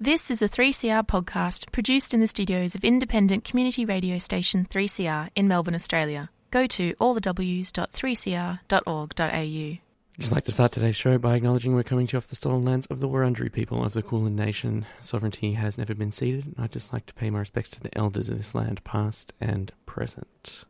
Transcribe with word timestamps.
This 0.00 0.30
is 0.30 0.42
a 0.42 0.48
3CR 0.48 1.08
podcast 1.08 1.72
produced 1.72 2.14
in 2.14 2.20
the 2.20 2.28
studios 2.28 2.76
of 2.76 2.84
independent 2.84 3.42
community 3.42 3.84
radio 3.84 4.18
station 4.18 4.64
3CR 4.70 5.30
in 5.34 5.48
Melbourne, 5.48 5.74
Australia. 5.74 6.30
Go 6.52 6.68
to 6.68 6.94
allthews.3cr.org.au. 7.00 9.78
Just 10.16 10.32
like 10.32 10.44
to 10.44 10.52
start 10.52 10.70
today's 10.70 10.94
show 10.94 11.18
by 11.18 11.34
acknowledging 11.34 11.74
we're 11.74 11.82
coming 11.82 12.06
to 12.06 12.12
you 12.12 12.18
off 12.18 12.28
the 12.28 12.36
stolen 12.36 12.62
lands 12.62 12.86
of 12.86 13.00
the 13.00 13.08
Wurundjeri 13.08 13.52
people 13.52 13.84
of 13.84 13.92
the 13.92 14.02
Kulin 14.02 14.36
Nation. 14.36 14.86
Sovereignty 15.00 15.54
has 15.54 15.78
never 15.78 15.96
been 15.96 16.12
ceded, 16.12 16.46
and 16.46 16.54
I'd 16.58 16.70
just 16.70 16.92
like 16.92 17.06
to 17.06 17.14
pay 17.14 17.30
my 17.30 17.40
respects 17.40 17.72
to 17.72 17.80
the 17.80 17.98
elders 17.98 18.28
of 18.28 18.36
this 18.36 18.54
land, 18.54 18.84
past 18.84 19.32
and 19.40 19.72
present. 19.84 20.64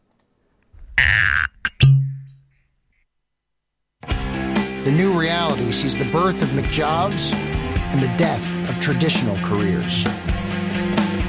The 4.07 4.91
new 4.91 5.21
reality 5.21 5.71
sees 5.73 5.99
the 5.99 6.11
birth 6.11 6.41
of 6.41 6.49
McJobs 6.49 7.35
and 7.35 8.03
the 8.03 8.09
death 8.17 8.58
of 8.69 8.79
traditional 8.81 9.37
careers. 9.39 10.05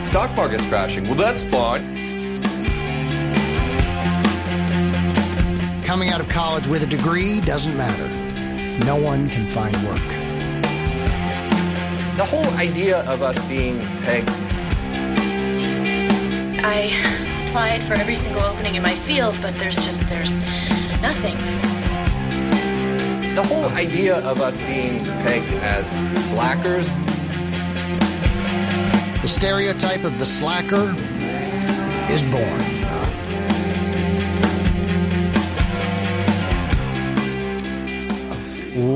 Stock 0.07 0.35
market's 0.35 0.67
crashing. 0.67 1.05
Well, 1.05 1.15
that's 1.15 1.45
fine. 1.45 1.95
Coming 5.83 6.09
out 6.09 6.19
of 6.19 6.29
college 6.29 6.67
with 6.67 6.83
a 6.83 6.87
degree 6.87 7.41
doesn't 7.41 7.75
matter. 7.75 8.07
No 8.85 8.95
one 8.95 9.27
can 9.29 9.47
find 9.47 9.75
work. 9.87 10.01
The 12.17 12.25
whole 12.25 12.49
idea 12.57 12.99
of 13.05 13.21
us 13.21 13.43
being 13.47 13.79
pegged. 14.01 14.29
I 16.63 16.91
applied 17.47 17.83
for 17.83 17.93
every 17.93 18.15
single 18.15 18.41
opening 18.41 18.75
in 18.75 18.83
my 18.83 18.95
field, 18.95 19.35
but 19.41 19.57
there's 19.57 19.75
just 19.75 20.07
there's 20.09 20.37
nothing. 21.01 21.37
The 23.35 23.43
whole 23.43 23.69
idea 23.69 24.17
of 24.17 24.41
us 24.41 24.57
being 24.57 25.05
pegged 25.23 25.53
as 25.63 25.91
slackers. 26.29 26.91
The 29.21 29.27
stereotype 29.27 30.05
of 30.05 30.17
the 30.17 30.25
slacker 30.25 30.95
is 32.09 32.23
born. 32.23 32.79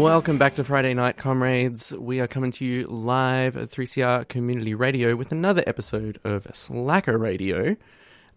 Welcome 0.02 0.38
back 0.38 0.54
to 0.56 0.64
Friday 0.64 0.94
Night 0.94 1.18
Comrades. 1.18 1.92
We 1.92 2.22
are 2.22 2.28
coming 2.28 2.52
to 2.52 2.64
you 2.64 2.88
live 2.88 3.58
at 3.58 3.68
3CR 3.68 4.30
Community 4.30 4.74
Radio 4.74 5.18
with 5.18 5.34
another 5.34 5.62
episode 5.68 6.20
of 6.24 6.48
Slacker 6.54 7.18
Radio. 7.18 7.76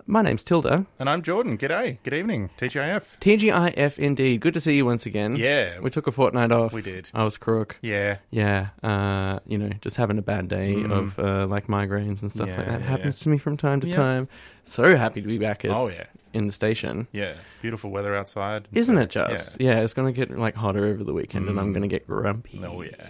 My 0.09 0.23
name's 0.23 0.45
Tilda. 0.45 0.87
And 1.01 1.11
I'm 1.11 1.21
Jordan. 1.21 1.59
G'day. 1.59 1.99
Good 2.05 2.15
evening. 2.15 2.51
TGIF. 2.59 3.19
TGIF 3.19 3.99
indeed. 3.99 4.41
Good 4.41 4.55
to 4.55 4.61
see 4.61 4.77
you 4.77 4.87
once 4.87 5.05
again. 5.05 5.35
Yeah. 5.35 5.81
We 5.81 5.91
took 5.91 6.07
a 6.07 6.12
fortnight 6.12 6.53
off. 6.53 6.73
We 6.73 6.81
did. 6.81 7.11
I 7.12 7.25
was 7.25 7.37
crook. 7.37 7.77
Yeah. 7.83 8.19
Yeah, 8.31 8.69
uh, 8.84 9.41
you 9.49 9.59
know, 9.59 9.71
just 9.81 9.97
having 9.97 10.17
a 10.19 10.23
bad 10.23 10.47
day 10.47 10.81
of 10.84 11.19
uh, 11.19 11.47
like 11.49 11.67
migraines 11.67 12.23
and 12.23 12.31
stuff 12.31 12.47
Mm. 12.49 12.53
Yeah, 12.53 12.57
like 12.59 12.67
that 12.69 12.81
yeah, 12.83 12.87
happens 12.87 13.21
yeah. 13.21 13.25
to 13.25 13.29
me 13.31 13.39
from 13.39 13.57
time 13.57 13.81
to 13.81 13.89
Yeah. 13.89 13.97
time. 13.97 14.29
So 14.62 14.97
happy 14.97 15.21
to 15.23 15.27
be 15.27 15.39
back 15.39 15.65
at, 15.65 15.73
Oh, 15.73 15.89
yeah. 15.89 16.05
in 16.33 16.47
the 16.47 16.53
station. 16.53 17.09
Yeah. 17.11 17.34
Beautiful 17.61 17.91
weather 17.91 18.15
outside. 18.15 18.69
Isn't 18.73 18.99
it 18.99 19.11
just? 19.11 19.61
Yeah. 19.61 19.81
it's 19.81 19.93
going 19.95 20.12
to 20.12 20.17
get 20.17 20.39
like 20.39 20.55
hotter 20.55 20.84
over 20.87 21.03
the 21.03 21.12
weekend 21.15 21.49
and 21.49 21.59
I'm 21.59 21.73
going 21.73 21.83
to 21.83 21.89
get 21.89 22.07
grumpy. 22.07 22.61
Oh, 22.65 22.83
yeah. 22.83 23.09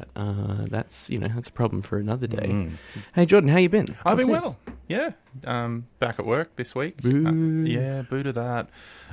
But 0.00 0.20
uh, 0.20 0.66
that's, 0.68 1.10
you 1.10 1.18
know, 1.18 1.28
that's 1.28 1.48
a 1.48 1.52
problem 1.52 1.82
for 1.82 1.98
another 1.98 2.26
day. 2.26 2.68
Hey, 3.14 3.26
Jordan, 3.26 3.50
how 3.50 3.58
you 3.58 3.68
been? 3.68 3.86
Mm. 3.86 3.96
I've 4.04 4.16
been 4.16 4.28
What's 4.28 4.42
well. 4.42 4.58
Yeah. 4.88 5.12
Um, 5.44 5.86
back 5.98 6.18
at 6.18 6.26
work 6.26 6.56
this 6.56 6.74
week. 6.74 7.02
Boo. 7.02 7.26
Uh, 7.26 7.68
yeah, 7.68 8.02
boo 8.02 8.22
to 8.22 8.32
that. 8.32 8.68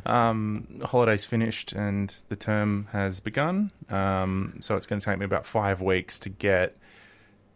Um, 0.05 0.80
holidays 0.83 1.25
finished 1.25 1.73
and 1.73 2.09
the 2.30 2.35
term 2.35 2.88
has 2.91 3.19
begun. 3.19 3.71
Um, 3.89 4.55
so 4.59 4.75
it's 4.75 4.88
going 4.88 4.99
to 4.99 5.05
take 5.05 5.19
me 5.19 5.25
about 5.25 5.45
five 5.45 5.81
weeks 5.81 6.19
to 6.19 6.30
get 6.30 6.77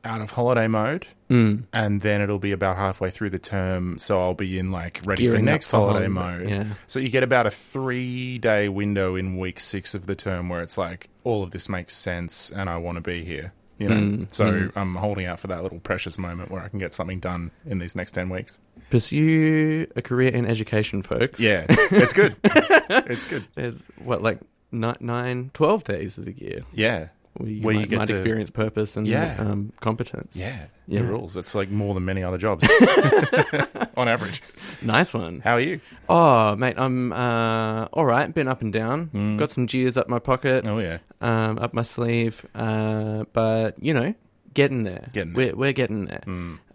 out 0.03 0.21
of 0.21 0.31
holiday 0.31 0.67
mode. 0.67 1.05
Mm. 1.29 1.63
And 1.73 2.01
then 2.01 2.21
it'll 2.21 2.39
be 2.39 2.51
about 2.51 2.75
halfway 2.75 3.09
through 3.11 3.29
the 3.29 3.39
term, 3.39 3.97
so 3.99 4.19
I'll 4.21 4.33
be 4.33 4.59
in 4.59 4.71
like 4.71 5.01
ready 5.05 5.23
Gearing 5.23 5.39
for 5.39 5.45
next 5.45 5.71
holiday 5.71 6.07
holiday, 6.07 6.43
mode. 6.43 6.49
yeah. 6.49 6.65
So 6.87 6.99
you 6.99 7.09
get 7.09 7.23
about 7.23 7.45
a 7.47 7.51
three 7.51 8.37
day 8.37 8.67
window 8.69 9.15
in 9.15 9.37
week 9.37 9.59
six 9.59 9.93
of 9.95 10.05
the 10.07 10.15
term 10.15 10.49
where 10.49 10.61
it's 10.61 10.77
like 10.77 11.09
all 11.23 11.43
of 11.43 11.51
this 11.51 11.69
makes 11.69 11.95
sense 11.95 12.51
and 12.51 12.69
I 12.69 12.77
want 12.77 12.97
to 12.97 13.01
be 13.01 13.23
here. 13.23 13.53
You 13.77 13.89
know, 13.89 13.95
Mm, 13.95 14.31
so 14.31 14.45
mm. 14.51 14.71
I'm 14.75 14.93
holding 14.93 15.25
out 15.25 15.39
for 15.39 15.47
that 15.47 15.63
little 15.63 15.79
precious 15.79 16.19
moment 16.19 16.51
where 16.51 16.61
I 16.61 16.67
can 16.67 16.77
get 16.77 16.93
something 16.93 17.19
done 17.19 17.49
in 17.65 17.79
these 17.79 17.95
next 17.95 18.11
ten 18.11 18.29
weeks. 18.29 18.59
Pursue 18.91 19.87
a 19.95 20.01
career 20.01 20.29
in 20.29 20.45
education, 20.45 21.01
folks. 21.01 21.39
Yeah, 21.39 21.65
it's 21.69 22.13
good. 22.13 22.35
it's 22.43 23.25
good. 23.25 23.45
There's, 23.55 23.83
what, 23.97 24.21
like 24.21 24.39
ni- 24.71 24.93
nine, 24.99 25.49
12 25.55 25.83
days 25.83 26.17
of 26.19 26.25
the 26.25 26.33
year 26.33 26.61
Yeah, 26.73 27.07
where 27.33 27.49
you, 27.49 27.61
Where 27.61 27.73
you 27.73 27.79
might, 27.81 27.89
get 27.89 27.97
might 27.99 28.05
to- 28.07 28.13
experience 28.13 28.49
purpose 28.49 28.97
and 28.97 29.07
Yeah. 29.07 29.35
um, 29.39 29.71
competence. 29.79 30.35
yeah, 30.35 30.65
Yeah. 30.87 31.01
Rules. 31.01 31.37
It's 31.37 31.55
like 31.55 31.69
more 31.69 31.93
than 31.93 32.03
many 32.05 32.23
other 32.23 32.37
jobs 32.37 32.67
on 33.97 34.07
average. 34.07 34.41
Nice 34.81 35.13
one. 35.13 35.39
How 35.39 35.53
are 35.53 35.59
you? 35.59 35.79
Oh, 36.09 36.55
mate, 36.55 36.75
I'm 36.77 37.13
uh, 37.13 37.85
all 37.93 38.05
right. 38.05 38.33
Been 38.33 38.47
up 38.47 38.61
and 38.61 38.73
down. 38.73 39.37
Got 39.37 39.49
some 39.49 39.65
gears 39.65 39.97
up 39.97 40.09
my 40.09 40.19
pocket, 40.19 40.67
Oh 40.67 40.79
yeah, 40.79 40.97
um, 41.21 41.57
up 41.59 41.73
my 41.73 41.83
sleeve. 41.83 42.45
Uh, 42.55 43.23
but 43.33 43.81
you 43.81 43.93
know, 43.93 44.13
getting 44.53 44.83
there. 44.83 45.07
Getting 45.13 45.33
there. 45.33 45.47
We're, 45.47 45.55
we're 45.55 45.73
getting 45.73 46.05
there. 46.05 46.23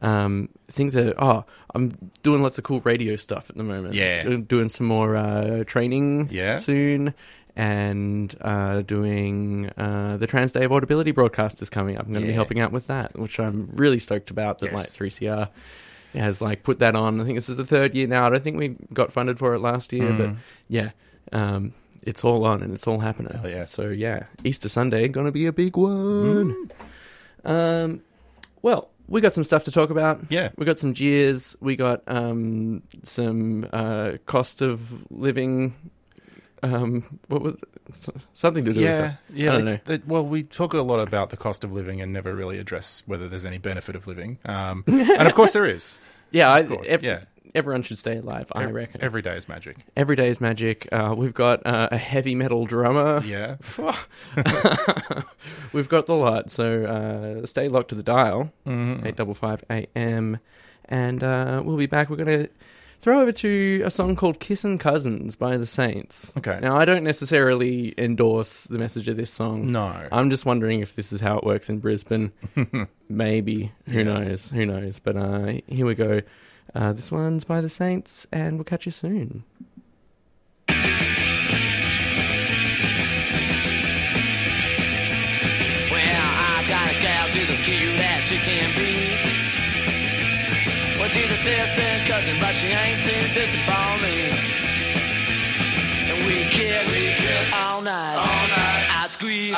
Um, 0.03 0.49
things 0.69 0.97
are. 0.97 1.15
Oh, 1.19 1.45
I'm 1.75 1.93
doing 2.22 2.43
lots 2.43 2.56
of 2.59 2.65
cool 2.65 2.81
radio 2.84 3.16
stuff 3.16 3.50
at 3.50 3.56
the 3.56 3.62
moment. 3.65 3.95
Yeah. 3.95 4.22
Doing- 4.22 4.45
doing 4.45 4.69
some 4.71 4.87
more 4.87 5.16
uh, 5.16 5.65
training. 5.65 6.28
Yeah. 6.31 6.56
soon. 6.56 7.12
And 7.59 8.34
uh, 8.43 8.83
doing 8.83 9.71
uh, 9.78 10.19
the 10.19 10.27
Trans 10.27 10.53
Day 10.53 10.65
of 10.65 10.72
Audibility 10.72 11.11
broadcast 11.11 11.62
is 11.62 11.71
coming 11.71 11.97
up. 11.97 12.05
I'm 12.05 12.11
going 12.12 12.21
to 12.22 12.27
be 12.28 12.34
helping 12.34 12.61
out 12.61 12.71
with 12.71 12.89
that, 12.89 13.19
which 13.19 13.41
I'm 13.41 13.71
really 13.75 13.99
stoked 13.99 14.31
about. 14.31 14.59
That 14.59 14.72
Yes. 14.72 15.00
like 15.00 15.11
3CR 15.11 15.49
has 16.15 16.43
like 16.43 16.62
put 16.65 16.81
that 16.81 16.95
on. 16.95 17.19
I 17.21 17.25
think 17.25 17.37
this 17.39 17.49
is 17.49 17.56
the 17.56 17.65
third 17.65 17.95
year 17.95 18.06
now. 18.06 18.27
I 18.27 18.31
don't 18.31 18.45
think 18.45 18.59
we 18.59 18.77
got 18.93 19.11
funded 19.11 19.39
for 19.39 19.55
it 19.55 19.61
last 19.61 19.93
year, 19.95 20.12
but 20.12 20.31
yeah, 20.69 20.91
um, 21.33 21.72
it's 22.03 22.25
all 22.25 22.45
on 22.45 22.62
and 22.62 22.75
it's 22.75 22.87
all 22.87 22.99
happening. 23.00 23.33
Mm. 23.33 23.41
Hell 23.41 23.50
yeah. 23.50 23.65
So 23.65 23.89
yeah, 23.89 24.25
Easter 24.45 24.69
Sunday 24.69 25.09
gonna 25.09 25.33
be 25.33 25.47
a 25.47 25.53
big 25.53 25.77
one. 25.78 26.69
Um, 27.45 28.03
well, 28.62 28.91
we 29.09 29.21
got 29.21 29.33
some 29.33 29.45
stuff 29.45 29.65
to 29.65 29.71
talk 29.71 29.91
about. 29.91 30.21
Yeah. 30.31 30.50
we 30.56 30.65
got 30.66 30.78
some 30.78 30.95
jeers. 30.95 31.56
We 31.61 31.77
got 31.77 32.03
um, 32.06 32.83
some 33.03 33.66
uh, 33.72 34.12
cost 34.27 34.62
of 34.62 35.11
living. 35.11 35.75
Um, 36.62 37.03
what 37.28 37.43
was 37.43 37.56
something 38.34 38.65
to 38.65 38.72
do 38.72 38.81
yeah, 38.81 38.94
with 39.03 39.11
that? 39.11 39.19
yeah. 39.34 39.50
I 39.50 39.53
don't 39.59 39.65
it's- 39.71 39.89
know. 39.89 39.94
it- 39.94 40.06
well, 40.09 40.27
we 40.27 40.43
talk 40.43 40.72
a 40.75 40.81
lot 40.83 41.00
about 41.00 41.31
the 41.31 41.37
cost 41.37 41.65
of 41.65 41.72
living 41.72 42.00
and 42.00 42.12
never 42.12 42.34
really 42.34 42.59
address 42.59 43.03
whether 43.06 43.28
there's 43.28 43.44
any 43.44 43.59
benefit 43.59 43.94
of 43.94 44.06
living. 44.06 44.39
Um, 44.44 44.83
and 44.89 45.27
of 45.28 45.34
course, 45.34 45.53
there 45.53 45.66
is. 45.66 45.97
Yeah, 46.31 46.50
I, 46.50 46.61
ev- 46.61 47.03
yeah. 47.03 47.25
Everyone 47.55 47.83
should 47.83 47.97
stay 47.97 48.16
alive. 48.19 48.53
I 48.53 48.65
Ev- 48.65 48.75
reckon. 48.75 49.03
every 49.03 49.22
day 49.22 49.34
is 49.37 49.49
magic. 49.49 49.77
Every 49.97 50.15
day 50.16 50.28
is 50.28 50.41
magic. 50.43 50.89
Uh, 50.93 51.15
we've 51.16 51.33
got 51.33 51.65
uh, 51.66 51.89
a 51.91 51.97
heavy 51.97 52.34
metal 52.34 52.66
drummer. 52.66 53.22
Yeah, 53.25 53.56
We've 55.72 55.89
got 55.89 56.06
the 56.06 56.15
lot, 56.16 56.50
so 56.50 56.84
uh, 57.43 57.47
stay 57.47 57.69
locked 57.69 57.91
to 57.91 57.95
the 57.95 58.03
dial, 58.03 58.53
Mm-hmm. 58.66 59.06
eight 59.06 59.16
double 59.16 59.34
five 59.34 59.65
AM, 59.71 60.39
and 60.87 61.22
uh, 61.22 61.62
we'll 61.65 61.77
be 61.77 61.87
back. 61.87 62.11
We're 62.11 62.16
gonna 62.16 62.49
throw 63.01 63.21
over 63.21 63.33
to 63.33 63.83
a 63.84 63.91
song 63.91 64.17
called 64.17 64.41
"Kissin' 64.41 64.79
Cousins" 64.79 65.37
by 65.37 65.57
the 65.57 65.67
Saints. 65.67 66.33
Okay. 66.37 66.59
Now, 66.61 66.77
I 66.77 66.84
don't 66.84 67.05
necessarily 67.05 67.95
endorse 67.99 68.65
the 68.65 68.79
message 68.79 69.09
of 69.09 69.17
this 69.17 69.31
song. 69.31 69.71
No. 69.71 70.09
I'm 70.12 70.31
just 70.31 70.47
wondering 70.47 70.81
if 70.81 70.95
this 70.95 71.12
is 71.12 71.21
how 71.21 71.39
it 71.39 71.45
works 71.45 71.69
in 71.69 71.79
Brisbane. 71.79 72.33
Maybe. 73.09 73.73
Who 73.89 74.05
knows? 74.05 74.51
Who 74.51 74.67
knows? 74.67 74.99
But 74.99 75.17
uh, 75.17 75.53
here 75.67 75.87
we 75.87 75.95
go. 75.95 76.23
Uh, 76.75 76.93
this 76.93 77.11
one's 77.11 77.45
by 77.45 77.61
the 77.61 77.69
Saints, 77.69 78.27
and 78.33 78.57
we'll 78.57 78.65
catch 78.65 78.87
you 78.87 78.93
soon. 78.93 79.45
Well, 90.98 91.09
she 92.57 92.69
ain't 92.69 93.05
too 93.05 93.21
distant 93.37 93.65
for 93.69 94.01
me. 94.01 94.33
And 96.09 96.25
we 96.25 96.49
kiss, 96.49 96.89
all 97.53 97.83
night. 97.83 98.17
I 98.89 99.09
squeeze, 99.11 99.55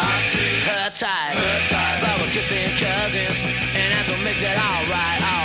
her 0.67 0.91
tight. 0.99 1.39
But 2.03 2.15
we're 2.19 2.33
kissing 2.35 2.75
cousins, 2.75 3.39
and 3.79 3.93
that's 3.95 4.11
what 4.11 4.21
makes 4.25 4.43
it 4.43 4.59
alright. 4.59 5.38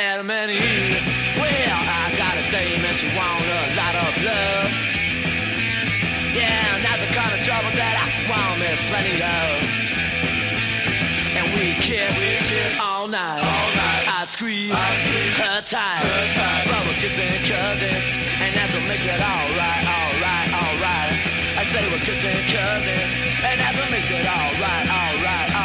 Adam 0.00 0.30
and 0.30 0.50
Eve. 0.50 0.96
Well, 1.36 1.76
I 1.76 2.08
got 2.16 2.32
a 2.32 2.44
dame 2.48 2.80
and 2.80 2.96
she 2.96 3.04
want 3.12 3.44
a 3.44 3.76
lot 3.76 3.94
of 4.00 4.10
love. 4.24 4.72
Yeah, 6.32 6.72
and 6.72 6.80
that's 6.80 7.04
the 7.04 7.12
kind 7.12 7.36
of 7.36 7.40
trouble 7.44 7.68
that 7.76 7.94
I 8.00 8.08
want 8.32 8.64
me 8.64 8.72
plenty 8.88 9.20
of. 9.20 9.60
And 11.36 11.46
we 11.52 11.76
kiss, 11.84 12.16
all 12.80 13.08
night. 13.08 13.44
I 13.44 14.24
squeeze, 14.24 14.72
her 14.72 15.60
tight. 15.68 16.00
But 16.64 16.80
we're 16.88 16.96
kissing 16.96 17.36
cousins, 17.44 18.06
and 18.40 18.56
that's 18.56 18.72
what 18.72 18.88
makes 18.88 19.04
it 19.04 19.20
alright, 19.20 19.84
alright, 19.84 20.48
alright. 20.48 21.12
I 21.60 21.64
say 21.76 21.84
we're 21.92 22.00
kissing 22.08 22.40
cousins, 22.48 23.12
and 23.44 23.56
that's 23.60 23.76
what 23.76 23.90
makes 23.92 24.08
it 24.08 24.24
alright, 24.24 24.86
alright, 24.88 25.50
alright. 25.52 25.59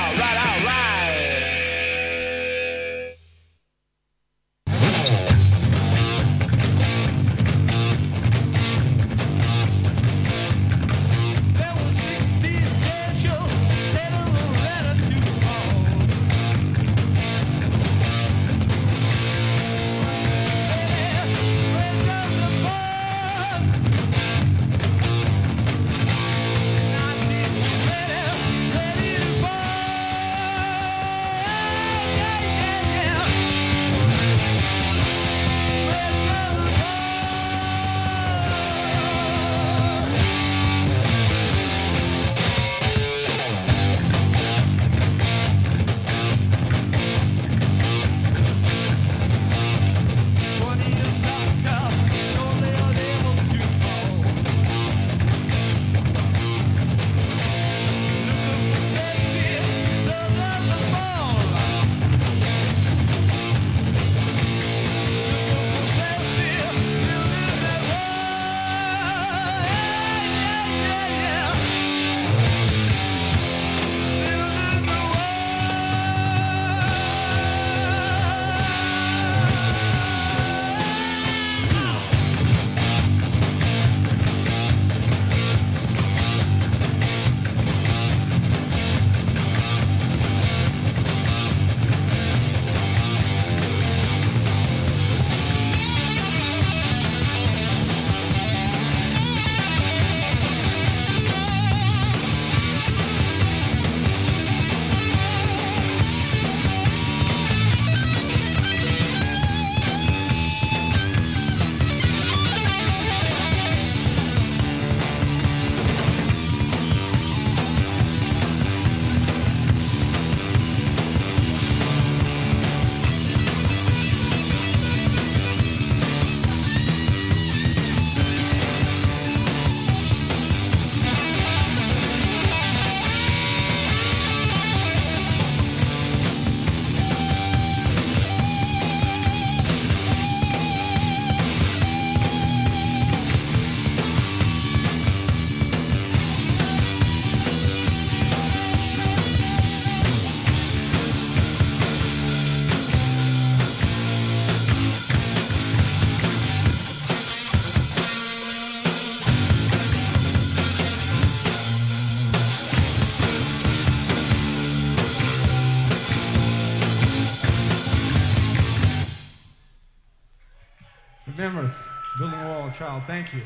Thank 173.02 173.34
you. 173.34 173.42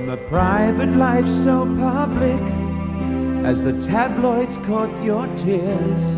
From 0.00 0.08
a 0.08 0.16
private 0.28 0.96
life 0.96 1.26
so 1.44 1.66
public 1.78 2.40
as 3.44 3.60
the 3.60 3.72
tabloids 3.82 4.56
caught 4.66 4.88
your 5.04 5.26
tears, 5.36 6.16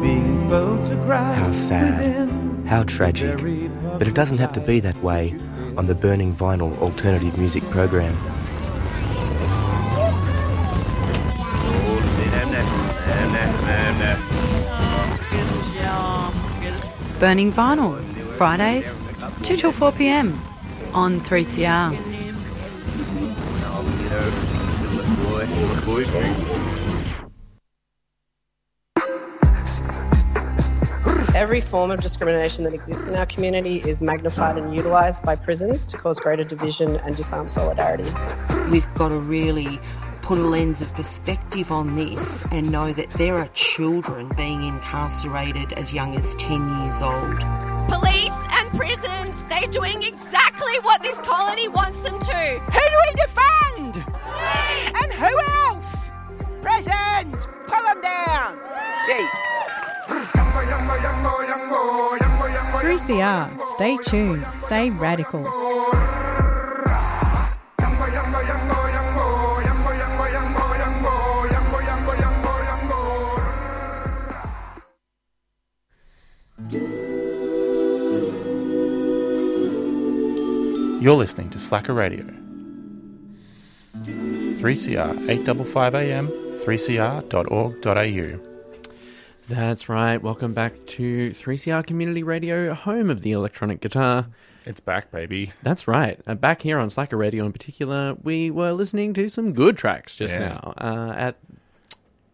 being 0.00 0.48
photographed. 0.48 1.40
How 1.40 1.50
sad. 1.50 2.30
How 2.64 2.84
tragic. 2.84 3.38
But 3.98 4.06
it 4.06 4.14
doesn't 4.14 4.38
have 4.38 4.52
to 4.52 4.60
be 4.60 4.78
that 4.78 4.96
way 5.02 5.34
on 5.76 5.86
the 5.88 5.96
Burning 5.96 6.32
Vinyl 6.32 6.78
alternative 6.78 7.36
music 7.36 7.64
program. 7.70 8.14
Burning 17.18 17.52
Vinyl, 17.52 18.00
Fridays, 18.36 19.00
2 19.42 19.56
till 19.56 19.72
4 19.72 19.90
pm 19.90 20.40
on 20.94 21.20
3CR. 21.22 22.11
Every 31.34 31.60
form 31.60 31.90
of 31.90 32.00
discrimination 32.00 32.64
that 32.64 32.74
exists 32.74 33.06
in 33.08 33.14
our 33.14 33.26
community 33.26 33.78
is 33.78 34.02
magnified 34.02 34.58
and 34.58 34.74
utilised 34.74 35.24
by 35.24 35.36
prisons 35.36 35.86
to 35.86 35.96
cause 35.96 36.18
greater 36.20 36.44
division 36.44 36.96
and 36.96 37.16
disarm 37.16 37.48
solidarity. 37.48 38.10
We've 38.70 38.86
got 38.94 39.10
to 39.10 39.18
really 39.18 39.78
put 40.20 40.38
a 40.38 40.42
lens 40.42 40.82
of 40.82 40.94
perspective 40.94 41.70
on 41.72 41.96
this 41.96 42.44
and 42.52 42.70
know 42.70 42.92
that 42.92 43.10
there 43.10 43.36
are 43.36 43.48
children 43.54 44.30
being 44.36 44.64
incarcerated 44.64 45.72
as 45.74 45.92
young 45.92 46.14
as 46.16 46.34
10 46.36 46.80
years 46.80 47.02
old. 47.02 47.40
Police 47.88 48.44
and 48.50 48.68
prisons, 48.70 49.42
they're 49.44 49.68
doing 49.68 50.02
exactly 50.02 50.78
what 50.82 51.02
this 51.02 51.20
colony 51.20 51.68
wants 51.68 52.02
them 52.02 52.18
to. 52.18 52.58
Who 52.58 52.72
do 52.72 52.98
we 53.06 53.12
defend? 53.14 53.71
And 54.94 55.12
who 55.12 55.38
else? 55.66 56.10
Prisons, 56.62 57.46
pull 57.66 57.82
them 57.82 58.00
down. 58.00 58.58
3CR. 62.82 63.60
Stay 63.60 63.96
tuned. 63.98 64.44
Stay 64.52 64.90
radical. 64.90 65.42
You're 81.00 81.14
listening 81.16 81.50
to 81.50 81.58
Slacker 81.58 81.94
Radio. 81.94 82.41
3CR 84.62 85.28
855 85.28 85.94
AM 85.96 86.28
3cr.org.au. 86.28 88.38
That's 89.48 89.88
right. 89.88 90.22
Welcome 90.22 90.54
back 90.54 90.74
to 90.86 91.30
3CR 91.30 91.84
Community 91.84 92.22
Radio, 92.22 92.72
home 92.72 93.10
of 93.10 93.22
the 93.22 93.32
electronic 93.32 93.80
guitar. 93.80 94.26
It's 94.64 94.78
back, 94.78 95.10
baby. 95.10 95.50
That's 95.64 95.88
right. 95.88 96.20
Uh, 96.28 96.36
back 96.36 96.60
here 96.62 96.78
on 96.78 96.90
Slacker 96.90 97.16
Radio 97.16 97.44
in 97.44 97.50
particular, 97.52 98.14
we 98.22 98.52
were 98.52 98.70
listening 98.70 99.14
to 99.14 99.26
some 99.28 99.52
good 99.52 99.76
tracks 99.76 100.14
just 100.14 100.34
Yeah. 100.34 100.48
now. 100.50 100.74
Uh, 100.78 101.12
at 101.16 101.36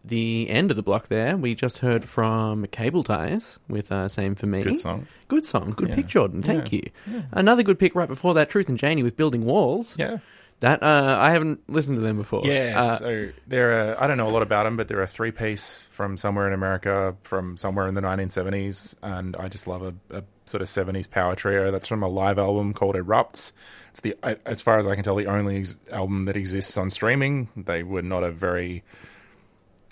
the 0.05 0.47
end 0.51 0.69
of 0.69 0.77
the 0.77 0.83
block 0.83 1.07
there, 1.07 1.35
we 1.35 1.55
just 1.55 1.79
heard 1.79 2.05
from 2.05 2.67
Cable 2.67 3.01
Ties 3.01 3.57
with 3.67 3.91
uh, 3.91 4.07
Same 4.07 4.35
For 4.35 4.45
Me. 4.45 4.61
Good 4.61 4.77
song. 4.77 5.07
Good 5.29 5.47
song. 5.47 5.71
Good 5.75 5.89
Yeah. 5.89 5.95
pick, 5.95 6.05
Jordan. 6.07 6.43
Thank 6.43 6.71
Yeah. 6.71 6.81
you. 7.07 7.23
Another 7.31 7.63
good 7.63 7.79
pick 7.79 7.95
right 7.95 8.07
before 8.07 8.35
that, 8.35 8.51
Truth 8.51 8.69
and 8.69 8.77
Janey 8.77 9.01
with 9.01 9.17
Building 9.17 9.45
Walls. 9.45 9.95
Yeah. 9.97 10.19
That, 10.61 10.83
uh, 10.83 11.17
I 11.19 11.31
haven't 11.31 11.69
listened 11.69 11.97
to 11.97 12.01
them 12.01 12.17
before. 12.17 12.41
Yeah, 12.43 12.73
Uh, 12.77 12.97
so 12.97 13.29
they're 13.47 13.93
a, 13.93 13.97
I 14.03 14.07
don't 14.07 14.17
know 14.17 14.27
a 14.27 14.31
lot 14.31 14.41
about 14.41 14.63
them, 14.65 14.75
but 14.75 14.89
they're 14.89 15.01
a 15.01 15.07
three 15.07 15.31
piece 15.31 15.83
from 15.89 16.17
somewhere 16.17 16.47
in 16.47 16.53
America, 16.53 17.15
from 17.21 17.55
somewhere 17.55 17.87
in 17.87 17.95
the 17.95 18.01
1970s, 18.01 18.95
and 19.01 19.37
I 19.37 19.47
just 19.47 19.67
love 19.67 19.81
a, 19.83 19.93
a 20.17 20.23
sort 20.45 20.61
of 20.61 20.67
70s 20.67 21.09
power 21.09 21.33
trio. 21.35 21.71
That's 21.71 21.87
from 21.87 22.03
a 22.03 22.09
live 22.09 22.37
album 22.37 22.73
called 22.73 22.95
Erupts. 22.95 23.53
It's 23.91 24.01
the, 24.01 24.15
as 24.45 24.61
far 24.61 24.77
as 24.79 24.85
I 24.87 24.95
can 24.95 25.03
tell, 25.03 25.15
the 25.15 25.27
only 25.27 25.59
ex- 25.59 25.79
album 25.91 26.25
that 26.25 26.35
exists 26.35 26.77
on 26.77 26.89
streaming. 26.89 27.47
They 27.55 27.83
were 27.83 28.01
not 28.01 28.23
a 28.23 28.31
very, 28.31 28.83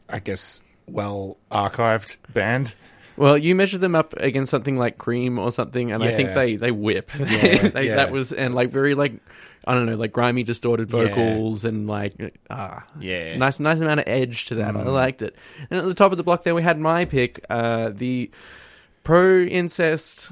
I 0.09 0.19
guess, 0.19 0.61
well 0.85 1.37
archived 1.49 2.17
band. 2.33 2.75
Well, 3.17 3.37
you 3.37 3.55
measure 3.55 3.77
them 3.79 3.95
up 3.95 4.13
against 4.17 4.51
something 4.51 4.77
like 4.77 4.97
Cream 4.97 5.39
or 5.39 5.51
something, 5.51 5.91
and 5.91 6.03
I 6.03 6.11
think 6.11 6.33
they 6.33 6.55
they 6.55 6.71
whip. 6.71 7.11
Yeah, 7.17 7.25
They- 7.69 7.87
yeah. 7.87 7.95
That 7.95 8.11
was 8.11 8.31
and 8.31 8.53
like 8.55 8.69
very 8.69 8.93
like 8.93 9.13
I 9.65 9.73
don't 9.73 9.85
know, 9.85 9.95
like 9.95 10.13
grimy, 10.13 10.43
distorted 10.43 10.91
Yeah. 10.93 11.03
vocals 11.09 11.65
and 11.65 11.87
like 11.87 12.37
ah, 12.49 12.85
Yeah. 12.99 13.35
nice 13.37 13.59
nice 13.59 13.81
amount 13.81 13.99
of 14.01 14.07
edge 14.07 14.45
to 14.45 14.55
that. 14.55 14.75
I 14.77 14.83
Mm. 14.83 14.93
liked 14.93 15.21
it. 15.21 15.35
And 15.69 15.79
at 15.79 15.85
the 15.85 15.93
top 15.93 16.11
of 16.11 16.17
the 16.17 16.23
block 16.23 16.43
there, 16.43 16.55
we 16.55 16.61
had 16.63 16.79
my 16.79 17.05
pick, 17.05 17.43
uh, 17.49 17.89
the 17.93 18.29
pro 19.03 19.41
incest, 19.41 20.31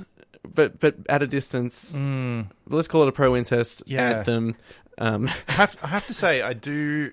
but 0.54 0.80
but 0.80 0.96
at 1.10 1.24
a 1.24 1.28
distance. 1.28 1.94
Mm. 1.94 2.48
Let's 2.70 2.88
call 2.88 3.02
it 3.04 3.10
a 3.10 3.12
pro 3.12 3.36
incest 3.36 3.84
Yeah. 3.88 4.10
anthem. 4.20 4.56
Um, 4.98 5.30
I 5.50 5.52
have, 5.54 5.76
I 5.84 5.88
have 5.88 6.08
to 6.08 6.14
say, 6.14 6.42
I 6.42 6.54
do. 6.54 7.12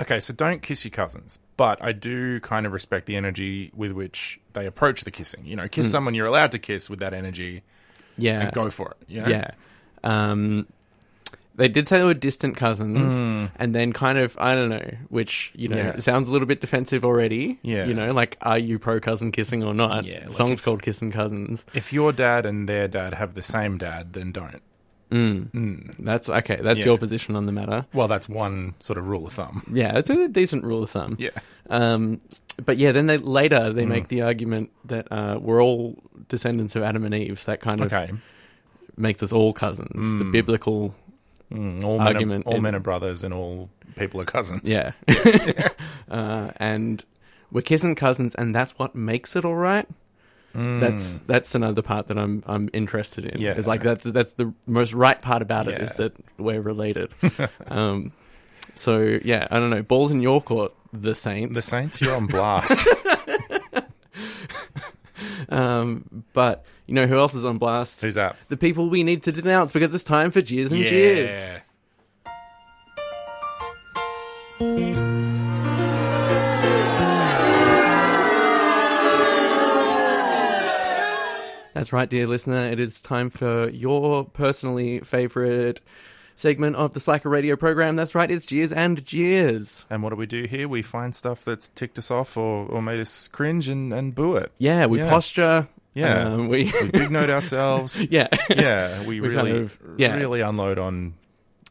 Okay, 0.00 0.18
so 0.20 0.34
don't 0.34 0.60
kiss 0.62 0.84
your 0.84 0.90
cousins, 0.90 1.38
but 1.56 1.82
I 1.82 1.92
do 1.92 2.40
kind 2.40 2.66
of 2.66 2.72
respect 2.72 3.06
the 3.06 3.14
energy 3.16 3.70
with 3.74 3.92
which 3.92 4.40
they 4.52 4.66
approach 4.66 5.04
the 5.04 5.10
kissing. 5.12 5.42
You 5.46 5.54
know, 5.56 5.68
kiss 5.68 5.86
Mm. 5.88 5.90
someone 5.92 6.14
you're 6.14 6.26
allowed 6.26 6.50
to 6.52 6.58
kiss 6.58 6.90
with 6.90 6.98
that 7.00 7.12
energy. 7.12 7.62
Yeah. 8.16 8.42
and 8.42 8.52
go 8.52 8.70
for 8.70 8.92
it. 8.92 8.96
You 9.08 9.22
know? 9.22 9.28
Yeah. 9.28 9.50
Um, 10.04 10.68
they 11.56 11.66
did 11.68 11.86
say 11.88 11.98
they 11.98 12.04
were 12.04 12.14
distant 12.14 12.56
cousins, 12.56 13.12
Mm. 13.12 13.50
and 13.56 13.74
then 13.74 13.92
kind 13.92 14.18
of 14.18 14.36
I 14.40 14.54
don't 14.54 14.68
know, 14.70 14.88
which 15.08 15.50
you 15.54 15.68
know 15.68 15.76
Yeah. 15.76 15.98
sounds 15.98 16.28
a 16.28 16.32
little 16.32 16.46
bit 16.46 16.60
defensive 16.60 17.04
already. 17.04 17.58
Yeah. 17.62 17.84
you 17.86 17.94
know, 17.94 18.12
like 18.12 18.36
are 18.42 18.58
you 18.58 18.78
pro 18.78 18.98
cousin 19.00 19.30
kissing 19.32 19.62
or 19.64 19.74
not? 19.74 20.04
Yeah, 20.04 20.20
the 20.20 20.26
like 20.26 20.34
song's 20.36 20.58
if- 20.60 20.64
called 20.64 20.82
"Kissing 20.82 21.10
Cousins." 21.12 21.64
If 21.74 21.92
your 21.92 22.12
dad 22.12 22.46
and 22.46 22.68
their 22.68 22.86
dad 22.88 23.14
have 23.14 23.34
the 23.34 23.42
same 23.42 23.78
dad, 23.78 24.12
then 24.14 24.30
don't. 24.32 24.62
Mm. 25.14 25.50
Mm. 25.52 25.94
That's 26.00 26.28
okay. 26.28 26.58
That's 26.62 26.80
Yeah. 26.80 26.86
your 26.86 26.98
position 26.98 27.36
on 27.36 27.46
the 27.46 27.52
matter. 27.52 27.86
Well, 27.94 28.08
that's 28.08 28.28
one 28.28 28.74
sort 28.80 28.98
of 28.98 29.06
rule 29.08 29.26
of 29.26 29.32
thumb. 29.32 29.62
Yeah, 29.72 29.96
it's 29.98 30.10
a 30.10 30.28
decent 30.28 30.64
rule 30.64 30.82
of 30.82 30.90
thumb. 30.90 31.16
Yeah. 31.20 31.30
Um, 31.70 32.20
but 32.66 32.78
yeah, 32.78 32.90
then 32.92 33.06
they 33.06 33.18
later 33.18 33.72
they 33.72 33.84
Mm. 33.84 33.88
make 33.88 34.08
the 34.08 34.22
argument 34.22 34.70
that 34.86 35.06
uh, 35.12 35.38
we're 35.40 35.62
all 35.62 36.02
descendants 36.28 36.74
of 36.76 36.82
Adam 36.82 37.04
and 37.04 37.14
Eve. 37.14 37.38
So 37.38 37.52
that 37.52 37.60
kind 37.60 37.80
of 37.80 37.92
Okay. 37.92 38.12
makes 38.96 39.22
us 39.22 39.32
all 39.32 39.52
cousins. 39.52 39.90
The 40.18 40.24
Mm. 40.24 40.32
biblical 40.32 40.94
Mm, 41.52 41.84
all 41.84 41.98
men, 41.98 42.06
argument. 42.08 42.46
are, 42.46 42.50
all 42.50 42.56
in- 42.56 42.62
men 42.62 42.74
are 42.74 42.80
brothers, 42.80 43.22
and 43.22 43.32
all 43.32 43.68
people 43.96 44.20
are 44.20 44.24
cousins. 44.24 44.62
Yeah. 44.72 44.92
uh, 46.10 46.50
and 46.56 47.04
we're 47.52 47.60
kissing 47.62 47.94
cousins, 47.94 48.34
and 48.34 48.54
that's 48.54 48.78
what 48.78 48.94
makes 48.96 49.36
it 49.36 49.44
all 49.44 49.54
right. 49.54 49.86
Mm. 50.54 50.80
That's 50.80 51.18
that's 51.26 51.54
another 51.54 51.82
part 51.82 52.08
that 52.08 52.18
I'm 52.18 52.42
I'm 52.46 52.70
interested 52.72 53.24
in. 53.24 53.40
Yeah. 53.40 53.52
It's 53.52 53.66
like 53.66 53.82
that's 53.82 54.04
that's 54.04 54.34
the 54.34 54.52
most 54.66 54.94
right 54.94 55.20
part 55.20 55.42
about 55.42 55.68
it 55.68 55.80
is 55.80 55.90
Yeah. 55.90 55.96
that 56.08 56.12
we're 56.38 56.60
related. 56.60 57.12
um, 57.68 58.12
so 58.74 59.18
yeah, 59.24 59.48
I 59.50 59.58
don't 59.58 59.70
know. 59.70 59.82
Balls 59.82 60.10
in 60.10 60.22
your 60.22 60.40
court, 60.40 60.72
the 60.92 61.14
Saints. 61.14 61.54
The 61.54 61.62
Saints, 61.62 62.00
you're 62.00 62.14
on 62.14 62.26
blast. 62.26 62.86
um, 65.48 66.24
but 66.32 66.64
you 66.86 66.94
know 66.94 67.06
who 67.06 67.18
else 67.18 67.34
is 67.34 67.44
on 67.44 67.58
blast? 67.58 68.00
Who's 68.02 68.14
that? 68.14 68.36
The 68.48 68.56
people 68.56 68.90
we 68.90 69.02
need 69.02 69.22
to 69.24 69.32
denounce 69.32 69.72
because 69.72 69.94
it's 69.94 70.04
time 70.04 70.30
for 70.30 70.40
jeers 70.40 70.72
and 70.72 70.84
jeers. 70.84 71.50
That's 81.74 81.92
right, 81.92 82.08
dear 82.08 82.26
listener. 82.26 82.60
It 82.70 82.78
is 82.78 83.00
time 83.02 83.30
for 83.30 83.68
your 83.70 84.24
personally 84.24 85.00
favourite 85.00 85.80
segment 86.36 86.76
of 86.76 86.92
the 86.92 87.00
Slacker 87.00 87.28
radio 87.28 87.56
program. 87.56 87.96
That's 87.96 88.14
right, 88.14 88.30
it's 88.30 88.46
Jeers 88.46 88.72
and 88.72 89.04
Jeers. 89.04 89.84
And 89.90 90.02
what 90.02 90.10
do 90.10 90.16
we 90.16 90.26
do 90.26 90.44
here? 90.44 90.68
We 90.68 90.82
find 90.82 91.14
stuff 91.14 91.44
that's 91.44 91.68
ticked 91.68 91.98
us 91.98 92.10
off 92.10 92.36
or, 92.36 92.66
or 92.66 92.80
made 92.80 93.00
us 93.00 93.26
cringe 93.28 93.68
and, 93.68 93.92
and 93.92 94.14
boo 94.14 94.36
it. 94.36 94.52
Yeah, 94.58 94.86
we 94.86 95.00
posture. 95.00 95.66
Yeah, 95.94 96.24
um, 96.24 96.48
we, 96.48 96.72
we 96.80 96.88
big 96.90 97.10
note 97.12 97.30
ourselves. 97.30 98.04
Yeah, 98.10 98.26
yeah, 98.50 99.00
we, 99.04 99.20
We 99.20 99.28
really, 99.28 99.52
kind 99.52 99.64
of- 99.64 99.78
yeah. 99.96 100.14
really 100.14 100.40
unload 100.40 100.78
on, 100.78 101.14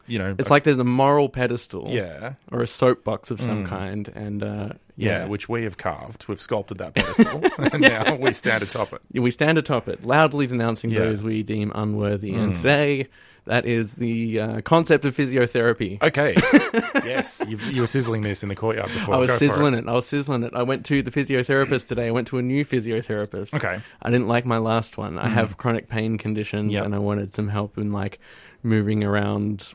you 0.08 0.20
know, 0.20 0.36
It's 0.38 0.50
a- 0.50 0.54
like 0.54 0.64
there's 0.64 0.80
a 0.80 0.84
moral 0.84 1.30
pedestal, 1.30 1.88
Yeah. 1.90 2.34
or 2.52 2.62
a 2.62 2.68
soapbox 2.68 3.32
of 3.32 3.40
some 3.40 3.66
Mm. 3.66 3.68
kind, 3.70 4.12
and 4.16 4.44
uh, 4.44 4.70
yeah, 4.98 5.20
yeah, 5.24 5.26
which 5.26 5.48
we 5.50 5.64
have 5.64 5.78
carved. 5.78 6.26
We've 6.28 6.42
sculpted 6.42 6.78
that 6.80 6.94
pedestal, 6.94 7.42
and 7.58 7.82
now 7.82 8.16
we 8.20 8.34
stand 8.34 8.64
atop 8.64 8.94
it. 8.94 9.02
We 9.14 9.32
stand 9.32 9.58
atop 9.58 9.88
it, 9.88 10.04
loudly 10.06 10.48
denouncing 10.48 10.90
Yeah. 10.92 11.00
those 11.00 11.24
we 11.24 11.44
deem 11.44 11.72
unworthy. 11.74 12.34
And 12.34 12.52
Mm. 12.54 12.58
today, 12.58 13.08
that 13.46 13.66
is 13.66 13.96
the 13.96 14.40
uh, 14.40 14.62
concept 14.62 15.04
of 15.04 15.16
physiotherapy. 15.18 16.02
Okay. 16.02 16.36
yes, 17.06 17.44
you, 17.48 17.58
you 17.72 17.82
were 17.82 17.88
sizzling 17.88 18.22
this 18.22 18.42
in 18.42 18.48
the 18.50 18.56
courtyard 18.56 18.88
before. 18.88 19.16
I 19.16 19.18
was 19.18 19.30
Go 19.32 19.36
sizzling 19.38 19.74
it. 19.74 19.86
I 19.88 19.92
was 19.94 20.06
sizzling 20.06 20.44
it. 20.44 20.54
I 20.56 20.64
went 20.64 20.86
to 20.86 21.02
the 21.02 21.12
physiotherapist 21.12 21.88
today. 21.90 22.08
I 22.08 22.12
went 22.12 22.28
to 22.30 22.38
a 22.38 22.42
new 22.42 22.64
physiotherapist. 22.64 23.54
Okay. 23.56 23.82
I 24.02 24.10
didn't 24.10 24.28
like 24.30 24.46
my 24.46 24.60
last 24.60 24.98
one. 24.98 25.18
I 25.20 25.28
Mm. 25.28 25.34
have 25.34 25.58
chronic 25.58 25.90
pain 25.90 26.18
conditions, 26.18 26.72
Yep. 26.72 26.86
and 26.86 26.96
I 26.96 27.00
wanted 27.00 27.34
some 27.34 27.50
help 27.50 27.78
in 27.78 27.92
like 27.92 28.20
moving 28.64 29.04
around 29.04 29.74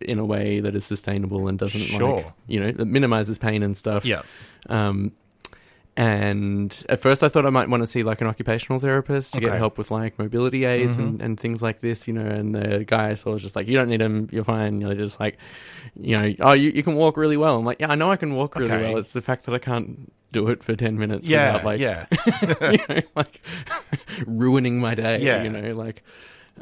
in 0.00 0.18
a 0.18 0.24
way 0.24 0.60
that 0.60 0.74
is 0.74 0.84
sustainable 0.84 1.48
and 1.48 1.58
doesn't 1.58 1.80
Sure. 1.80 2.16
like 2.16 2.32
you 2.46 2.60
know 2.60 2.72
that 2.72 2.86
minimizes 2.86 3.38
pain 3.38 3.62
and 3.62 3.76
stuff. 3.76 4.04
Yeah. 4.04 4.22
Um, 4.68 5.12
and 5.96 6.84
at 6.88 7.00
first, 7.00 7.22
I 7.22 7.28
thought 7.28 7.44
I 7.44 7.50
might 7.50 7.68
want 7.68 7.82
to 7.82 7.86
see 7.86 8.02
like 8.04 8.20
an 8.20 8.26
occupational 8.28 8.78
therapist 8.78 9.34
to 9.34 9.40
get 9.40 9.56
help 9.58 9.76
with 9.76 9.90
like 9.90 10.18
mobility 10.18 10.64
aids 10.64 10.96
Mhm. 10.96 11.00
and, 11.00 11.20
and 11.20 11.40
things 11.40 11.62
like 11.62 11.80
this, 11.80 12.06
you 12.08 12.14
know. 12.14 12.24
And 12.24 12.54
the 12.54 12.84
guy 12.84 13.10
I 13.10 13.14
saw 13.14 13.32
was 13.32 13.42
just 13.42 13.56
like, 13.56 13.66
"You 13.68 13.74
don't 13.74 13.88
need 13.88 14.00
them. 14.00 14.28
You're 14.32 14.44
fine." 14.44 14.80
You're 14.80 14.94
just 14.94 15.18
like, 15.20 15.36
you 16.00 16.16
know, 16.16 16.32
oh, 16.40 16.52
you, 16.52 16.70
you 16.70 16.82
can 16.82 16.94
walk 16.94 17.16
really 17.16 17.36
well. 17.36 17.56
I'm 17.58 17.64
like, 17.64 17.80
yeah, 17.80 17.90
I 17.90 17.96
know 17.96 18.10
I 18.10 18.16
can 18.16 18.34
walk 18.34 18.54
really 18.54 18.70
Okay. 18.72 18.82
well. 18.88 18.98
It's 18.98 19.12
the 19.12 19.20
fact 19.20 19.44
that 19.46 19.54
I 19.54 19.58
can't 19.58 20.10
do 20.32 20.48
it 20.48 20.62
for 20.62 20.74
ten 20.76 20.96
minutes 20.96 21.28
Yeah, 21.28 21.54
without 21.54 21.64
like, 21.66 21.80
yeah. 21.80 22.06
you 22.70 22.78
know, 22.88 23.00
like 23.16 23.42
ruining 24.26 24.80
my 24.80 24.94
day. 24.94 25.20
Yeah. 25.20 25.42
you 25.42 25.50
know, 25.50 25.74
like, 25.74 26.02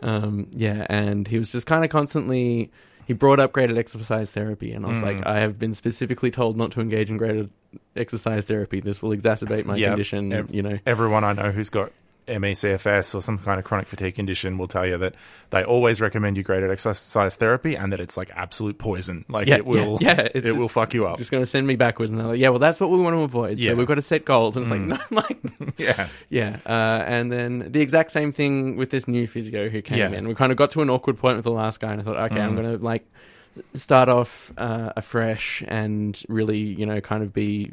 um, 0.03 0.49
yeah. 0.53 0.87
And 0.89 1.29
he 1.29 1.39
was 1.39 1.53
just 1.53 1.67
kind 1.67 1.85
of 1.85 1.91
constantly. 1.91 2.71
He 3.09 3.15
brought 3.15 3.41
up 3.41 3.53
graded 3.55 3.79
exercise 3.79 4.31
therapy, 4.33 4.71
and 4.73 4.85
I 4.85 4.91
was 4.91 4.99
Mm. 4.99 5.03
like, 5.03 5.27
I 5.27 5.41
have 5.41 5.59
been 5.59 5.73
specifically 5.73 6.31
told 6.31 6.59
not 6.59 6.71
to 6.73 6.81
engage 6.83 7.09
in 7.09 7.17
graded 7.17 7.49
exercise 7.97 8.45
therapy. 8.45 8.81
This 8.81 9.01
will 9.01 9.11
exacerbate 9.17 9.65
my 9.65 9.77
Yeah. 9.77 9.89
condition. 9.89 10.31
Ev- 10.31 10.55
you 10.55 10.61
know, 10.63 10.79
everyone 10.85 11.25
I 11.25 11.33
know 11.33 11.51
who's 11.51 11.71
got 11.71 11.91
ME/CFS 12.29 13.15
or 13.15 13.21
some 13.23 13.39
kind 13.39 13.59
of 13.59 13.65
chronic 13.65 13.87
fatigue 13.87 14.15
condition 14.15 14.59
will 14.59 14.69
tell 14.69 14.87
you 14.87 14.99
that 14.99 15.15
they 15.51 15.65
always 15.65 16.01
recommend 16.01 16.37
you 16.37 16.43
graded 16.43 16.71
exercise 16.71 17.37
therapy, 17.37 17.75
and 17.77 17.93
that 17.93 18.01
it's 18.01 18.17
like 18.17 18.31
absolute 18.35 18.79
poison. 18.79 19.25
Like 19.29 19.47
yeah, 19.49 19.57
it 19.57 19.67
will, 19.67 19.99
yeah, 20.01 20.09
yeah, 20.17 20.21
it 20.35 20.47
it's 20.47 20.57
will 20.59 20.69
fuck 20.69 20.95
you 20.95 21.07
up. 21.07 21.19
Just 21.19 21.31
going 21.31 21.43
to 21.43 21.47
send 21.47 21.67
me 21.67 21.77
backwards, 21.77 22.11
and 22.11 22.21
they're 22.21 22.27
like, 22.29 22.39
yeah, 22.39 22.49
well, 22.51 22.59
that's 22.59 22.81
what 22.81 22.91
we 22.91 22.99
want 22.99 23.15
to 23.15 23.21
avoid. 23.23 23.59
Yeah. 23.59 23.73
So 23.73 23.77
we've 23.77 23.87
got 23.87 23.97
to 23.97 24.03
set 24.03 24.25
goals, 24.25 24.57
and 24.57 24.67
it's 24.67 24.73
Mm. 24.75 24.91
like, 25.11 25.11
no, 25.11 25.17
like, 25.67 25.79
Yeah. 25.79 26.09
yeah. 26.29 26.59
Uh, 26.67 27.03
and 27.07 27.33
then 27.33 27.71
the 27.73 27.81
exact 27.81 28.11
same 28.11 28.33
thing 28.33 28.77
with 28.77 28.91
this 28.91 29.09
new 29.09 29.27
physio 29.27 29.69
who 29.69 29.81
came 29.83 29.99
Yeah. 29.99 30.11
in. 30.11 30.29
We 30.29 30.35
kind 30.35 30.53
of 30.53 30.59
got 30.59 30.71
to 30.73 30.83
an 30.83 30.91
awkward 30.91 31.19
point 31.19 31.37
with 31.37 31.45
the 31.45 31.51
last 31.53 31.81
guy, 31.81 31.93
and 31.93 32.01
I 32.01 32.05
thought, 32.05 32.17
okay, 32.33 32.41
I'm 32.41 32.53
Mm. 32.57 32.63
going 32.63 32.79
to 32.79 32.85
like 32.85 33.07
start 33.75 34.09
off 34.09 34.53
uh, 34.57 34.93
afresh 34.97 35.65
and 35.67 36.21
really, 36.29 36.59
you 36.59 36.87
know, 36.87 37.01
kind 37.01 37.23
of 37.25 37.33
be 37.33 37.73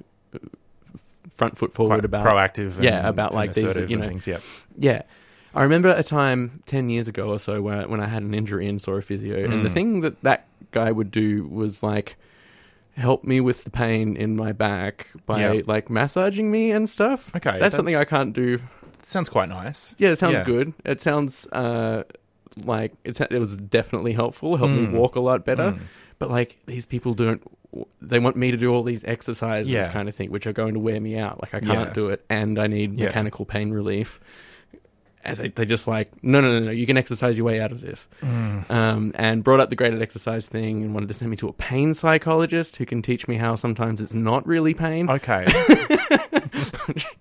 front 1.36 1.58
foot 1.58 1.74
forward 1.74 1.96
Quite 2.02 2.06
about 2.06 2.26
proactive 2.26 2.82
yeah, 2.82 2.98
and- 3.00 3.08
about 3.08 3.30
and 3.32 3.36
like 3.36 3.54
these, 3.54 3.76
you 3.90 3.98
know, 3.98 4.06
things, 4.08 4.26
yeah. 4.28 4.40
yeah. 4.78 5.04
I 5.54 5.64
remember 5.64 5.90
a 5.90 6.04
time 6.04 6.64
ten 6.66 6.90
years 6.90 7.08
ago 7.08 7.30
or 7.30 7.40
so 7.40 7.62
where 7.62 7.88
when 7.88 8.02
I 8.02 8.08
had 8.08 8.24
an 8.24 8.34
injury 8.34 8.68
and 8.68 8.82
saw 8.82 8.94
a 8.94 9.02
physio, 9.02 9.44
and 9.46 9.64
the 9.64 9.70
Mm. 9.70 9.74
thing 9.74 10.02
that 10.02 10.22
that 10.24 10.48
guy 10.72 10.92
would 10.92 11.12
do 11.12 11.46
was 11.48 11.82
like 11.84 12.18
help 12.98 13.24
me 13.24 13.40
with 13.42 13.64
the 13.64 13.70
pain 13.70 14.18
in 14.18 14.36
my 14.36 14.52
back 14.52 15.08
by 15.26 15.54
Yeah. 15.54 15.62
like 15.66 15.90
massaging 15.90 16.50
me 16.52 16.72
and 16.72 16.90
stuff. 16.90 17.34
Okay, 17.36 17.52
that's 17.52 17.62
that- 17.62 17.72
something 17.74 17.96
I 17.96 18.06
can't 18.06 18.34
do. 18.34 18.60
Sounds 19.04 19.30
quite 19.30 19.50
nice. 19.50 19.96
Yeah, 20.00 20.10
it 20.10 20.18
sounds 20.18 20.36
Yeah. 20.40 20.44
good. 20.46 20.74
It 20.84 21.00
sounds 21.00 21.48
uh, 21.52 22.04
like 22.66 22.94
it's, 23.04 23.22
it 23.22 23.32
was 23.40 23.56
definitely 23.56 24.14
helpful. 24.14 24.58
Helped 24.58 24.74
Mm. 24.74 24.92
me 24.94 24.98
walk 24.98 25.16
a 25.16 25.20
lot 25.22 25.46
better. 25.46 25.74
Mm. 25.74 25.80
But 26.20 26.32
like 26.32 26.58
these 26.66 26.86
people 26.86 27.14
don't. 27.14 27.42
They 28.02 28.20
want 28.20 28.36
me 28.36 28.52
to 28.52 28.58
do 28.58 28.74
all 28.74 28.84
these 28.84 29.04
exercises, 29.04 29.72
Yeah. 29.72 29.92
kind 29.92 30.08
of 30.10 30.16
thing, 30.16 30.32
which 30.32 30.48
are 30.48 30.54
going 30.54 30.74
to 30.76 30.80
wear 30.80 31.00
me 31.00 31.18
out. 31.18 31.42
Like 31.42 31.54
I 31.54 31.60
can't 31.60 31.90
Yeah. 31.90 31.94
do 31.94 32.10
it, 32.10 32.24
and 32.30 32.60
I 32.60 32.68
need 32.68 32.98
Yeah. 33.00 33.08
mechanical 33.08 33.46
pain 33.46 33.72
relief. 33.72 34.20
And 35.24 35.36
they, 35.38 35.48
they 35.48 35.66
just 35.66 35.88
like, 35.88 36.12
no, 36.24 36.40
no, 36.40 36.60
no, 36.60 36.66
no, 36.68 36.72
you 36.72 36.86
can 36.86 36.98
exercise 36.98 37.36
your 37.36 37.48
way 37.48 37.60
out 37.60 37.72
of 37.72 37.82
this. 37.82 38.08
Mm. 38.22 38.70
Um, 38.70 39.12
and 39.16 39.44
brought 39.44 39.60
up 39.60 39.70
the 39.72 39.76
graded 39.76 40.00
exercise 40.00 40.48
thing 40.48 40.84
and 40.84 40.94
wanted 40.94 41.08
to 41.08 41.16
send 41.16 41.32
me 41.32 41.38
to 41.38 41.48
a 41.48 41.54
pain 41.54 41.96
psychologist 41.96 42.76
who 42.78 42.86
can 42.86 43.02
teach 43.02 43.28
me 43.28 43.36
how 43.36 43.56
sometimes 43.56 44.02
it's 44.02 44.14
not 44.14 44.46
really 44.46 44.76
pain. 44.76 45.10
Okay. 45.10 45.46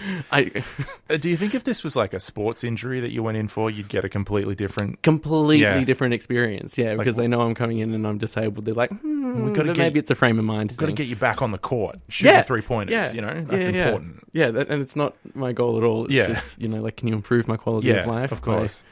I 0.32 0.64
Uh, 1.10 1.16
Do 1.16 1.28
you 1.30 1.36
think 1.36 1.54
if 1.54 1.64
this 1.64 1.82
was 1.82 1.96
like 1.96 2.14
a 2.14 2.20
sports 2.20 2.62
injury 2.64 3.00
that 3.00 3.10
you 3.10 3.22
went 3.22 3.36
in 3.36 3.48
for, 3.48 3.70
you'd 3.70 3.88
get 3.88 4.04
a 4.04 4.08
completely 4.08 4.54
different, 4.54 5.02
completely 5.02 5.60
Yeah. 5.60 5.82
different 5.84 6.14
experience. 6.14 6.76
Yeah, 6.78 6.94
because 6.96 7.16
they 7.16 7.26
know 7.26 7.40
I'm 7.40 7.54
coming 7.54 7.78
in 7.78 7.94
and 7.94 8.06
I'm 8.06 8.18
disabled. 8.18 8.64
They're 8.64 8.74
like, 8.74 8.90
hmm, 8.90 9.44
We 9.46 9.52
gotta 9.52 9.68
but 9.68 9.76
get- 9.76 9.82
maybe 9.82 9.98
it's 9.98 10.10
a 10.10 10.14
frame 10.14 10.38
of 10.38 10.44
mind. 10.44 10.70
Got 10.76 10.80
to 10.80 10.86
thing. 10.86 10.94
get 10.94 11.06
you 11.08 11.16
back 11.16 11.42
on 11.42 11.50
the 11.52 11.58
court, 11.58 11.96
shooting 12.08 12.34
yeah, 12.34 12.42
three 12.42 12.62
pointers. 12.62 12.92
yeah, 12.94 13.12
You 13.12 13.20
know, 13.22 13.44
that's 13.48 13.68
yeah, 13.68 13.74
yeah. 13.74 13.84
important. 13.86 14.28
Yeah, 14.32 14.50
that, 14.52 14.68
and 14.70 14.82
it's 14.82 14.94
not 14.96 15.14
my 15.34 15.52
goal 15.52 15.76
at 15.78 15.84
all. 15.84 16.04
It's 16.04 16.14
Yeah. 16.14 16.26
just 16.28 16.60
you 16.60 16.68
know, 16.68 16.80
like, 16.82 16.96
can 16.96 17.08
you 17.08 17.14
improve 17.14 17.48
my 17.48 17.56
quality 17.56 17.88
Yeah, 17.88 18.00
of 18.02 18.06
life? 18.06 18.32
of 18.32 18.40
by, 18.40 18.44
course. 18.44 18.84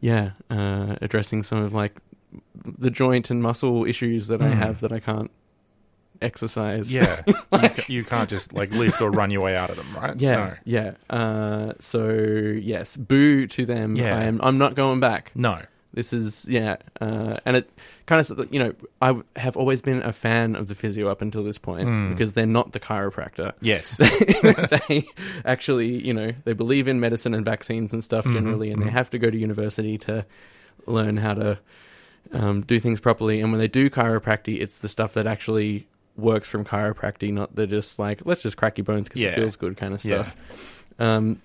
yeah, 0.00 0.30
uh, 0.50 0.96
addressing 1.00 1.42
some 1.42 1.58
of 1.62 1.72
like 1.74 1.96
the 2.64 2.90
joint 2.90 3.30
and 3.30 3.42
muscle 3.42 3.84
issues 3.84 4.26
that 4.28 4.40
I 4.42 4.48
Mm. 4.50 4.56
have 4.58 4.80
that 4.80 4.92
I 4.92 4.98
can't 5.00 5.30
exercise. 6.24 6.92
Yeah, 6.92 7.22
you, 7.26 7.34
ca- 7.68 7.84
you 7.88 8.04
can't 8.04 8.28
just 8.28 8.52
like 8.52 8.72
lift 8.72 9.00
or 9.00 9.10
run 9.10 9.30
your 9.30 9.42
way 9.42 9.54
out 9.56 9.70
of 9.70 9.76
them, 9.76 9.94
right? 9.94 10.16
Yeah, 10.18 10.36
No. 10.36 10.54
yeah. 10.64 10.92
Uh, 11.16 11.72
so 11.78 12.08
yes, 12.08 12.96
boo 12.96 13.46
to 13.48 13.64
them. 13.64 13.94
Yeah. 13.96 14.16
I 14.18 14.24
am. 14.24 14.40
I'm 14.42 14.58
not 14.58 14.74
going 14.74 15.00
back. 15.00 15.30
No. 15.34 15.60
This 15.92 16.12
is 16.12 16.44
yeah, 16.48 16.78
uh, 17.00 17.36
and 17.46 17.56
it 17.56 17.70
kind 18.06 18.18
of 18.28 18.52
you 18.52 18.58
know 18.58 18.74
I 19.00 19.14
have 19.36 19.56
always 19.56 19.80
been 19.80 20.02
a 20.02 20.12
fan 20.12 20.56
of 20.56 20.66
the 20.66 20.74
physio 20.74 21.08
up 21.08 21.22
until 21.22 21.44
this 21.44 21.56
point 21.56 21.88
Mm. 21.88 22.10
because 22.10 22.32
they're 22.32 22.46
not 22.46 22.72
the 22.72 22.80
chiropractor. 22.80 23.52
Yes. 23.60 23.98
they 24.88 25.06
actually 25.44 26.04
you 26.04 26.12
know 26.12 26.32
they 26.44 26.52
believe 26.52 26.88
in 26.88 26.98
medicine 26.98 27.32
and 27.32 27.44
vaccines 27.44 27.92
and 27.92 28.02
stuff 28.02 28.24
Mhm, 28.24 28.32
generally, 28.32 28.70
and 28.72 28.80
mhm. 28.82 28.86
they 28.86 28.90
have 28.90 29.08
to 29.10 29.18
go 29.20 29.30
to 29.30 29.38
university 29.38 29.96
to 29.98 30.26
learn 30.86 31.16
how 31.16 31.34
to 31.34 31.58
um, 32.32 32.62
do 32.62 32.80
things 32.80 32.98
properly. 33.00 33.40
And 33.40 33.52
when 33.52 33.60
they 33.60 33.68
do 33.68 33.88
chiropractic, 33.88 34.60
it's 34.60 34.78
the 34.78 34.88
stuff 34.88 35.14
that 35.14 35.26
actually 35.28 35.86
works 36.16 36.48
from 36.48 36.64
chiropractic, 36.64 37.32
not 37.32 37.54
the 37.54 37.66
just 37.66 37.98
like 37.98 38.22
let's 38.24 38.42
just 38.42 38.56
crack 38.56 38.78
your 38.78 38.84
bones 38.84 39.08
because 39.08 39.22
Yeah. 39.22 39.30
it 39.30 39.34
feels 39.36 39.56
good 39.56 39.76
kind 39.76 39.94
of 39.94 40.04
Yeah. 40.04 40.22
stuff. 40.24 40.36
Um, 40.98 41.40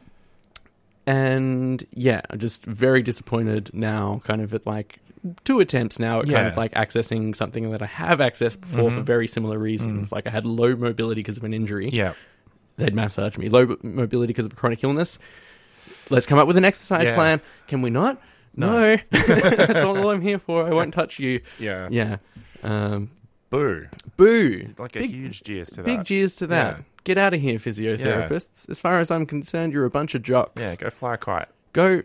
and 1.07 1.83
yeah, 1.93 2.21
I'm 2.29 2.39
just 2.39 2.65
very 2.65 3.01
disappointed 3.01 3.71
now, 3.73 4.21
kind 4.25 4.41
of 4.41 4.53
at 4.53 4.65
like 4.67 4.99
two 5.43 5.59
attempts 5.59 5.99
now 5.99 6.21
at 6.21 6.27
kind 6.29 6.47
of 6.47 6.55
like 6.55 6.73
accessing 6.73 7.35
something 7.35 7.71
that 7.71 7.81
I 7.81 7.87
have 7.87 8.19
accessed 8.19 8.61
before 8.61 8.91
for 8.91 8.99
Mhm. 9.01 9.03
very 9.05 9.27
similar 9.27 9.57
reasons. 9.57 10.09
Mm. 10.09 10.11
Like 10.13 10.27
I 10.27 10.29
had 10.29 10.45
low 10.45 10.75
mobility 10.75 11.19
because 11.21 11.37
of 11.37 11.43
an 11.43 11.53
injury. 11.53 11.89
Yeah. 11.91 12.13
They'd 12.77 12.93
massage 12.95 13.37
me. 13.37 13.49
Low 13.49 13.75
mobility 13.83 14.27
because 14.31 14.45
of 14.45 14.53
a 14.53 14.55
chronic 14.55 14.83
illness. 14.83 15.19
Let's 16.09 16.25
come 16.25 16.37
up 16.39 16.47
with 16.47 16.55
an 16.57 16.63
exercise 16.63 17.09
Yeah. 17.09 17.15
plan. 17.15 17.41
Can 17.67 17.81
we 17.81 17.89
not? 17.89 18.21
No. 18.55 18.95
No. 18.95 18.97
That's 19.11 19.81
all 19.81 20.09
I'm 20.09 20.21
here 20.21 20.39
for. 20.39 20.65
I 20.65 20.69
won't 20.69 20.93
touch 20.93 21.19
you. 21.19 21.41
Yeah. 21.59 21.87
Yeah. 21.91 22.17
Um, 22.63 23.09
Boo. 23.49 23.87
boo. 24.17 24.67
Like 24.77 24.95
a 24.95 24.99
Big- 24.99 25.11
huge 25.11 25.43
cheers 25.43 25.69
to 25.71 25.77
that. 25.77 25.85
Big 25.85 25.97
that. 25.99 26.05
cheers 26.05 26.35
to 26.37 26.47
that. 26.47 26.77
Yeah. 26.77 26.83
Get 27.03 27.17
out 27.17 27.33
of 27.33 27.41
here, 27.41 27.55
physiotherapists. 27.57 28.69
As 28.69 28.79
far 28.79 28.99
as 28.99 29.09
I'm 29.09 29.25
concerned, 29.25 29.73
you're 29.73 29.85
a 29.85 29.89
bunch 29.89 30.13
of 30.15 30.21
jocks. 30.21 30.61
Yeah, 30.61 30.75
go 30.75 30.89
fly 30.89 31.15
a 31.15 31.17
kite. 31.17 31.47
Go 31.73 32.03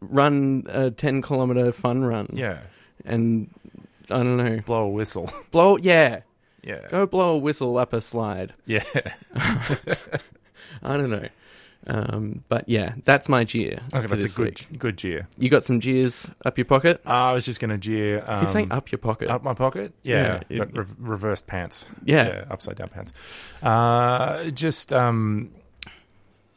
run 0.00 0.64
a 0.68 0.90
10 0.90 1.20
kilometer 1.22 1.72
fun 1.72 2.04
run. 2.04 2.28
Yeah. 2.32 2.58
And 3.04 3.50
I 4.10 4.18
don't 4.18 4.36
know. 4.36 4.60
Blow 4.64 4.84
a 4.84 4.88
whistle. 4.88 5.30
Blow, 5.50 5.76
yeah. 5.76 6.20
Yeah. 6.62 6.80
Go 6.90 7.04
blow 7.06 7.34
a 7.34 7.38
whistle 7.38 7.76
up 7.76 7.92
a 7.92 8.00
slide. 8.00 8.54
Yeah. 8.64 8.84
I 9.34 10.96
don't 10.96 11.10
know. 11.10 11.28
Um, 11.86 12.42
but 12.48 12.68
yeah, 12.68 12.94
that's 13.04 13.28
my 13.28 13.44
jeer. 13.44 13.80
Okay, 13.94 14.06
that's 14.06 14.24
a 14.24 14.28
good 14.36 14.60
week. 14.70 14.78
good 14.78 14.96
jeer. 14.98 15.28
You 15.38 15.48
got 15.50 15.64
some 15.64 15.80
jeers 15.80 16.30
up 16.44 16.56
your 16.56 16.64
pocket? 16.64 17.00
Uh, 17.06 17.10
I 17.10 17.32
was 17.32 17.44
just 17.44 17.60
going 17.60 17.70
to 17.70 17.78
jeer. 17.78 18.24
Um, 18.26 18.40
Keep 18.40 18.50
saying 18.50 18.72
up 18.72 18.90
your 18.90 18.98
pocket. 18.98 19.28
Up 19.28 19.42
my 19.42 19.54
pocket? 19.54 19.92
Yeah. 20.02 20.40
Yeah, 20.48 20.62
it- 20.62 20.76
re- 20.76 20.84
reversed 20.98 21.46
pants. 21.46 21.86
Yeah. 22.04 22.44
Upside 22.50 22.76
down 22.76 22.88
pants. 22.88 23.12
Uh, 23.62 24.44
just, 24.50 24.92
um, 24.92 25.50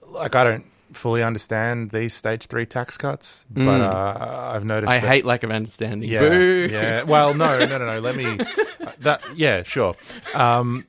like, 0.08 0.36
I 0.36 0.44
don't 0.44 0.66
fully 0.94 1.22
understand 1.22 1.92
these 1.92 2.14
stage 2.14 2.48
three 2.48 2.66
tax 2.66 2.98
cuts, 2.98 3.46
but 3.52 3.62
Mm. 3.62 3.82
uh, 3.94 4.52
I've 4.56 4.64
noticed. 4.64 4.92
I 4.92 5.00
that- 5.00 5.08
hate 5.08 5.26
lack 5.26 5.44
of 5.44 5.52
understanding. 5.52 6.10
Yeah. 6.10 6.20
Boo. 6.22 6.70
Yeah. 6.72 7.04
Well, 7.04 7.34
no, 7.34 7.60
no, 7.60 7.66
no, 7.78 7.86
no. 7.86 8.00
Let 8.00 8.16
me. 8.16 8.38
That. 9.00 9.22
Yeah. 9.36 9.64
Sure. 9.64 9.96
Um, 10.34 10.86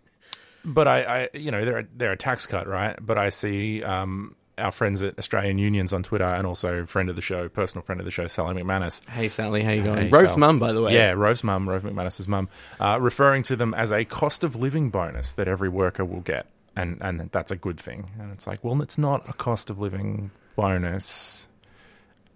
but 0.69 0.87
I, 0.89 1.03
I, 1.03 1.29
you 1.37 1.51
know, 1.51 1.65
they're 1.65 1.79
a, 1.79 1.87
they're 1.97 2.13
a 2.13 2.17
tax 2.17 2.47
cut, 2.47 2.67
right? 2.69 2.97
But 3.01 3.19
I 3.19 3.31
see 3.31 3.83
um, 3.83 4.35
our 4.57 4.71
friends 4.73 5.03
at 5.03 5.19
Australian 5.19 5.59
Unions 5.59 5.93
on 5.93 6.03
Twitter, 6.03 6.25
and 6.25 6.47
also 6.47 6.85
friend 6.87 7.09
of 7.11 7.17
the 7.17 7.23
show, 7.23 7.49
personal 7.49 7.83
friend 7.85 8.01
of 8.01 8.05
the 8.05 8.11
show, 8.11 8.27
Sally 8.27 8.61
McManus. 8.63 9.05
Hey, 9.09 9.29
Sally, 9.29 9.63
how 9.63 9.71
you 9.73 9.83
going? 9.83 9.99
Hey, 9.99 10.09
Rove's 10.09 10.31
Sal. 10.33 10.39
mum, 10.39 10.59
by 10.59 10.73
the 10.73 10.83
way. 10.83 10.95
Yeah, 10.95 11.13
Rove's 11.13 11.43
mum, 11.45 11.69
Rove 11.69 11.83
McManus's 11.83 12.29
mum, 12.29 12.49
uh, 12.81 12.99
referring 13.01 13.43
to 13.45 13.57
them 13.57 13.73
as 13.75 13.91
a 13.93 14.05
cost 14.05 14.45
of 14.45 14.57
living 14.57 14.91
bonus 14.91 15.33
that 15.35 15.49
every 15.49 15.69
worker 15.69 16.05
will 16.05 16.21
get, 16.21 16.47
and 16.77 16.99
and 17.01 17.31
that's 17.33 17.51
a 17.51 17.57
good 17.57 17.79
thing. 17.81 18.11
And 18.21 18.33
it's 18.33 18.47
like, 18.47 18.63
well, 18.65 18.81
it's 18.83 18.99
not 18.99 19.29
a 19.29 19.33
cost 19.33 19.71
of 19.71 19.81
living 19.81 20.31
bonus. 20.57 21.47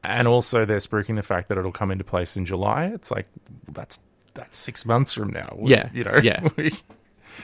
And 0.04 0.26
also, 0.26 0.64
they're 0.64 0.78
spruiking 0.78 1.14
the 1.16 1.22
fact 1.22 1.48
that 1.48 1.58
it'll 1.58 1.70
come 1.70 1.90
into 1.92 2.02
place 2.04 2.36
in 2.36 2.44
July. 2.44 2.86
It's 2.86 3.10
like 3.12 3.26
that's 3.70 4.00
that's 4.34 4.56
six 4.58 4.84
months 4.86 5.14
from 5.14 5.30
now. 5.30 5.54
We- 5.56 5.70
Yeah. 5.72 5.90
you 5.92 6.04
know. 6.04 6.18
Yeah. 6.22 6.48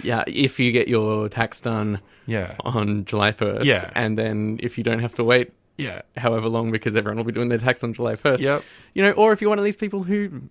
Yeah, 0.02 0.24
if 0.26 0.58
you 0.60 0.72
get 0.72 0.88
your 0.88 1.28
tax 1.28 1.60
done 1.60 2.00
Yeah. 2.26 2.54
on 2.60 3.04
July 3.04 3.32
1st. 3.32 3.64
Yeah. 3.64 3.90
And 3.94 4.16
then 4.18 4.58
if 4.62 4.78
you 4.78 4.84
don't 4.84 5.00
have 5.00 5.14
to 5.16 5.24
wait 5.24 5.52
Yeah. 5.76 6.02
however 6.16 6.48
long 6.48 6.70
because 6.70 6.94
everyone 6.96 7.16
will 7.18 7.24
be 7.24 7.32
doing 7.32 7.48
their 7.48 7.58
tax 7.58 7.82
on 7.84 7.92
July 7.94 8.14
1st. 8.16 8.40
Yep. 8.40 8.62
You 8.94 9.02
know, 9.02 9.12
or 9.12 9.32
if 9.32 9.40
you're 9.40 9.48
one 9.50 9.58
of 9.58 9.64
these 9.64 9.76
people 9.76 10.02
who 10.02 10.42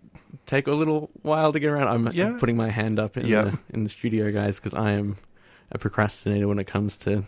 take 0.45 0.67
a 0.67 0.71
little 0.73 1.09
while 1.23 1.51
to 1.53 1.59
get 1.59 1.71
around. 1.71 1.87
I'm 1.89 2.13
Yeah. 2.13 2.37
putting 2.39 2.55
my 2.57 2.69
hand 2.69 2.99
up 2.99 3.17
in, 3.17 3.25
Yep. 3.27 3.51
the, 3.51 3.59
in 3.73 3.83
the 3.83 3.89
studio, 3.89 4.31
guys, 4.31 4.59
because 4.59 4.73
I 4.73 4.91
am 4.91 5.17
a 5.71 5.77
procrastinator 5.77 6.47
when 6.47 6.59
it 6.59 6.67
comes 6.67 6.97
to 6.99 7.23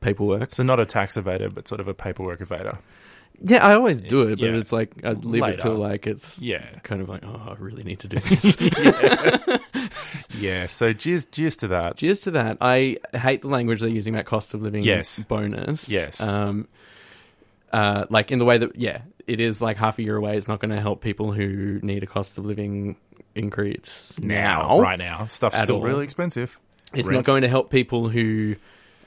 paperwork. 0.00 0.52
So 0.52 0.62
not 0.62 0.80
a 0.80 0.86
tax 0.86 1.16
evader, 1.16 1.52
but 1.52 1.68
sort 1.68 1.80
of 1.80 1.88
a 1.88 1.94
paperwork 1.94 2.40
evader. 2.40 2.78
Yeah, 3.44 3.66
I 3.66 3.74
always 3.74 4.00
do 4.00 4.22
it, 4.28 4.38
but 4.38 4.50
Yeah. 4.50 4.56
it's 4.56 4.72
like 4.72 4.92
I 5.04 5.12
leave 5.12 5.42
it 5.44 5.60
till 5.60 5.74
like 5.74 6.06
it's 6.06 6.40
Yeah. 6.40 6.64
kind 6.82 7.02
of 7.02 7.08
like 7.08 7.24
oh, 7.24 7.40
I 7.50 7.54
really 7.58 7.82
need 7.82 8.00
to 8.00 8.08
do 8.08 8.18
this. 8.18 8.56
yeah. 8.60 9.58
yeah. 10.38 10.66
So 10.66 10.92
cheers, 10.92 11.26
cheers 11.26 11.56
to 11.58 11.68
that. 11.68 11.96
Cheers 11.96 12.20
to 12.22 12.30
that. 12.32 12.58
I 12.60 12.98
hate 13.14 13.42
the 13.42 13.48
language 13.48 13.80
they're 13.80 13.88
using 13.88 14.14
that 14.14 14.26
cost 14.26 14.54
of 14.54 14.62
living 14.62 14.82
Yes. 14.84 15.22
bonus. 15.24 15.88
Yes. 15.90 16.26
Um, 16.26 16.68
uh, 17.72 18.04
like 18.10 18.30
in 18.30 18.38
the 18.38 18.44
way 18.44 18.58
that 18.58 18.76
yeah, 18.76 19.02
it 19.26 19.40
is 19.40 19.60
like 19.62 19.76
half 19.76 19.98
a 19.98 20.02
year 20.02 20.16
away. 20.16 20.36
It's 20.36 20.48
not 20.48 20.60
going 20.60 20.70
to 20.70 20.80
help 20.80 21.00
people 21.00 21.32
who 21.32 21.80
need 21.82 22.02
a 22.02 22.06
cost 22.06 22.38
of 22.38 22.44
living 22.44 22.96
increase 23.34 24.18
now. 24.20 24.78
right 24.80 24.98
now. 24.98 25.26
Stuff's 25.26 25.58
still 25.60 25.76
all. 25.76 25.82
really 25.82 26.04
expensive. 26.04 26.60
It's 26.94 27.08
not 27.08 27.24
going 27.24 27.42
to 27.42 27.48
help 27.48 27.70
people 27.70 28.08
who 28.10 28.56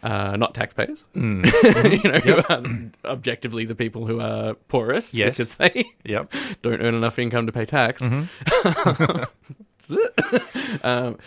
are 0.05 0.37
not 0.37 0.53
taxpayers. 0.53 1.03
Mm. 1.15 1.45
you 2.03 2.11
know, 2.11 2.19
Yep. 2.23 2.45
who 2.47 2.53
are 2.53 3.11
objectively 3.11 3.65
the 3.65 3.75
people 3.75 4.05
who 4.05 4.19
are 4.21 4.53
poorest 4.67 5.13
Yes. 5.13 5.37
because 5.37 5.55
they 5.57 5.85
Yep. 6.05 6.31
don't 6.61 6.81
earn 6.81 6.95
enough 6.95 7.19
income 7.19 7.45
to 7.47 7.51
pay 7.51 7.65
tax. 7.65 8.01
Mhm. 8.01 8.27
um, 10.83 11.17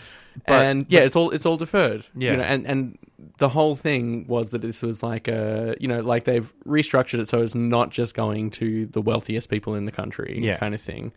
But- 0.46 0.64
and 0.64 0.86
yeah, 0.88 1.00
but- 1.00 1.06
it's 1.06 1.16
all 1.16 1.30
it's 1.30 1.46
all 1.46 1.56
deferred. 1.56 2.04
Yeah. 2.14 2.32
you 2.32 2.36
know, 2.36 2.42
and 2.44 2.66
and 2.66 2.98
the 3.38 3.48
whole 3.48 3.74
thing 3.74 4.26
was 4.28 4.50
that 4.52 4.62
this 4.62 4.82
was 4.82 5.02
like 5.02 5.28
a 5.28 5.74
you 5.80 5.88
know 5.88 6.00
like 6.00 6.24
they've 6.24 6.52
restructured 6.66 7.20
it 7.20 7.28
so 7.28 7.40
it's 7.42 7.54
not 7.54 7.90
just 7.90 8.14
going 8.14 8.50
to 8.52 8.86
the 8.86 9.00
wealthiest 9.00 9.50
people 9.50 9.74
in 9.74 9.84
the 9.84 9.92
country, 9.92 10.38
Yeah. 10.42 10.58
kind 10.58 10.74
of 10.74 10.80
thing. 10.80 11.12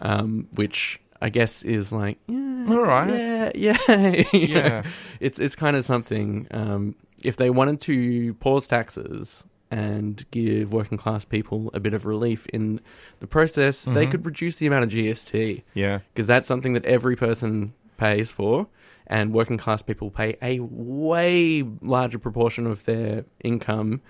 Um, 0.00 0.48
which 0.54 0.98
I 1.20 1.28
guess 1.30 1.62
is 1.62 1.92
like 1.92 2.18
yeah, 2.28 2.64
All 2.68 2.82
right. 2.82 3.52
yeah, 3.54 3.76
yeah, 3.86 4.22
Yeah. 4.32 4.82
It's 5.20 5.38
it's 5.38 5.54
kind 5.56 5.76
of 5.76 5.84
something. 5.84 6.46
Um, 6.50 6.94
if 7.22 7.36
they 7.36 7.50
wanted 7.50 7.80
to 7.82 8.34
pause 8.34 8.66
taxes 8.68 9.44
and 9.70 10.24
give 10.30 10.72
working 10.72 10.98
class 10.98 11.24
people 11.24 11.70
a 11.74 11.80
bit 11.80 11.94
of 11.94 12.04
relief 12.06 12.46
in 12.46 12.80
the 13.20 13.26
process, 13.26 13.84
they 13.84 14.06
Mhm. 14.06 14.10
could 14.10 14.26
reduce 14.26 14.56
the 14.56 14.66
amount 14.66 14.84
of 14.84 14.90
GST. 14.90 15.62
Yeah. 15.74 16.00
because 16.12 16.26
that's 16.26 16.46
something 16.48 16.72
that 16.72 16.84
every 16.86 17.14
person 17.16 17.72
pays 17.98 18.32
for, 18.32 18.66
and 19.06 19.32
working 19.34 19.58
class 19.58 19.82
people 19.82 20.10
pay 20.10 20.36
a 20.42 20.58
way 20.60 21.62
larger 21.82 22.18
proportion 22.18 22.66
of 22.66 22.84
their 22.86 23.24
income 23.44 24.00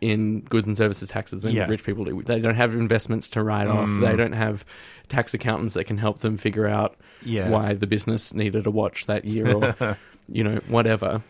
in 0.00 0.40
goods 0.42 0.66
and 0.66 0.76
services 0.76 1.08
taxes 1.08 1.42
than 1.42 1.52
Yeah. 1.52 1.66
rich 1.66 1.84
people 1.84 2.04
do. 2.04 2.22
They 2.22 2.38
don't 2.40 2.54
have 2.54 2.74
investments 2.74 3.30
to 3.30 3.42
write 3.42 3.66
off. 3.68 3.88
Mm. 3.88 4.00
They 4.02 4.16
don't 4.16 4.32
have 4.32 4.64
tax 5.08 5.32
accountants 5.34 5.74
that 5.74 5.84
can 5.84 5.96
help 5.98 6.18
them 6.18 6.36
figure 6.36 6.66
out 6.66 6.96
Yeah. 7.22 7.48
why 7.50 7.74
the 7.74 7.86
business 7.86 8.34
needed 8.34 8.66
a 8.66 8.70
watch 8.70 9.06
that 9.06 9.24
year 9.24 9.52
or 9.52 9.96
you 10.28 10.44
know 10.44 10.60
whatever. 10.68 11.22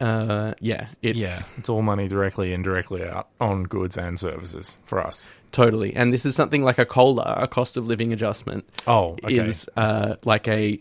Uh, 0.00 0.54
yeah, 0.60 0.88
it's 1.02 1.18
yeah, 1.18 1.38
it's 1.58 1.68
all 1.68 1.82
money 1.82 2.08
directly 2.08 2.52
and 2.54 2.64
directly 2.64 3.04
out 3.04 3.28
on 3.40 3.64
goods 3.64 3.98
and 3.98 4.18
services 4.18 4.78
for 4.84 5.04
us. 5.06 5.28
Totally. 5.52 5.94
And 5.94 6.12
this 6.14 6.24
is 6.24 6.34
something 6.34 6.62
like 6.62 6.78
a 6.78 6.86
COLA, 6.86 7.36
a 7.42 7.46
cost 7.46 7.76
of 7.76 7.86
living 7.86 8.10
adjustment. 8.12 8.64
Oh, 8.86 9.16
okay. 9.22 9.36
Is 9.38 9.68
uh, 9.76 10.16
like 10.24 10.48
a 10.48 10.80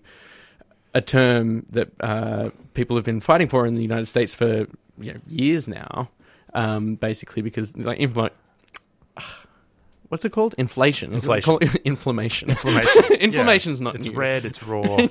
a 0.93 1.01
term 1.01 1.65
that 1.71 1.89
uh, 1.99 2.51
people 2.73 2.95
have 2.95 3.03
been 3.03 3.19
fighting 3.19 3.49
for 3.49 3.65
in 3.65 3.75
the 3.75 3.81
United 3.81 4.05
States 4.05 4.33
for 4.33 4.65
you 4.97 5.13
know, 5.13 5.19
years 5.27 5.67
now. 5.67 6.09
Um, 6.55 6.95
basically, 6.95 7.41
because 7.41 7.77
like 7.77 7.99
infl- 7.99 8.31
what's 10.09 10.23
it 10.25 10.31
called? 10.31 10.55
Inflation. 10.57 11.13
Is 11.13 11.23
it 11.23 11.25
Inflation. 11.25 11.45
called? 11.59 11.75
Inflammation. 11.85 12.49
Inflammation. 12.49 13.03
Inflammation's 13.19 13.79
Yeah. 13.79 13.83
not 13.85 13.95
It's 13.95 14.05
new. 14.07 14.13
red, 14.13 14.45
it's 14.45 14.63
raw, 14.63 14.97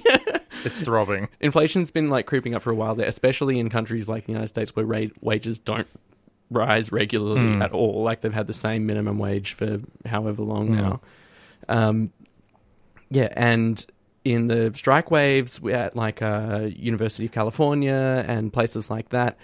it's 0.64 0.80
throbbing. 0.80 1.28
Inflation's 1.40 1.90
been 1.90 2.08
like 2.10 2.26
creeping 2.26 2.54
up 2.54 2.62
for 2.62 2.70
a 2.70 2.74
while 2.74 2.94
there, 2.94 3.06
especially 3.08 3.58
in 3.58 3.70
countries 3.70 4.08
like 4.08 4.24
the 4.26 4.32
United 4.32 4.48
States 4.48 4.74
where 4.74 4.86
ra- 4.86 5.06
wages 5.20 5.58
don't 5.58 5.88
rise 6.50 6.92
regularly 6.92 7.40
Mm. 7.40 7.64
at 7.64 7.72
all. 7.72 8.02
Like 8.02 8.20
they've 8.20 8.32
had 8.32 8.46
the 8.46 8.52
same 8.52 8.86
minimum 8.86 9.18
wage 9.18 9.52
for 9.54 9.80
however 10.06 10.42
long 10.42 10.68
Mm. 10.68 10.76
now. 10.76 11.00
Um, 11.68 12.10
yeah, 13.10 13.28
and 13.36 13.84
in 14.24 14.48
the 14.48 14.72
strike 14.74 15.10
waves 15.10 15.60
at 15.70 15.96
like 15.96 16.22
uh, 16.22 16.68
University 16.76 17.26
of 17.26 17.32
California 17.32 18.24
and 18.26 18.52
places 18.52 18.90
like 18.90 19.10
that. 19.10 19.36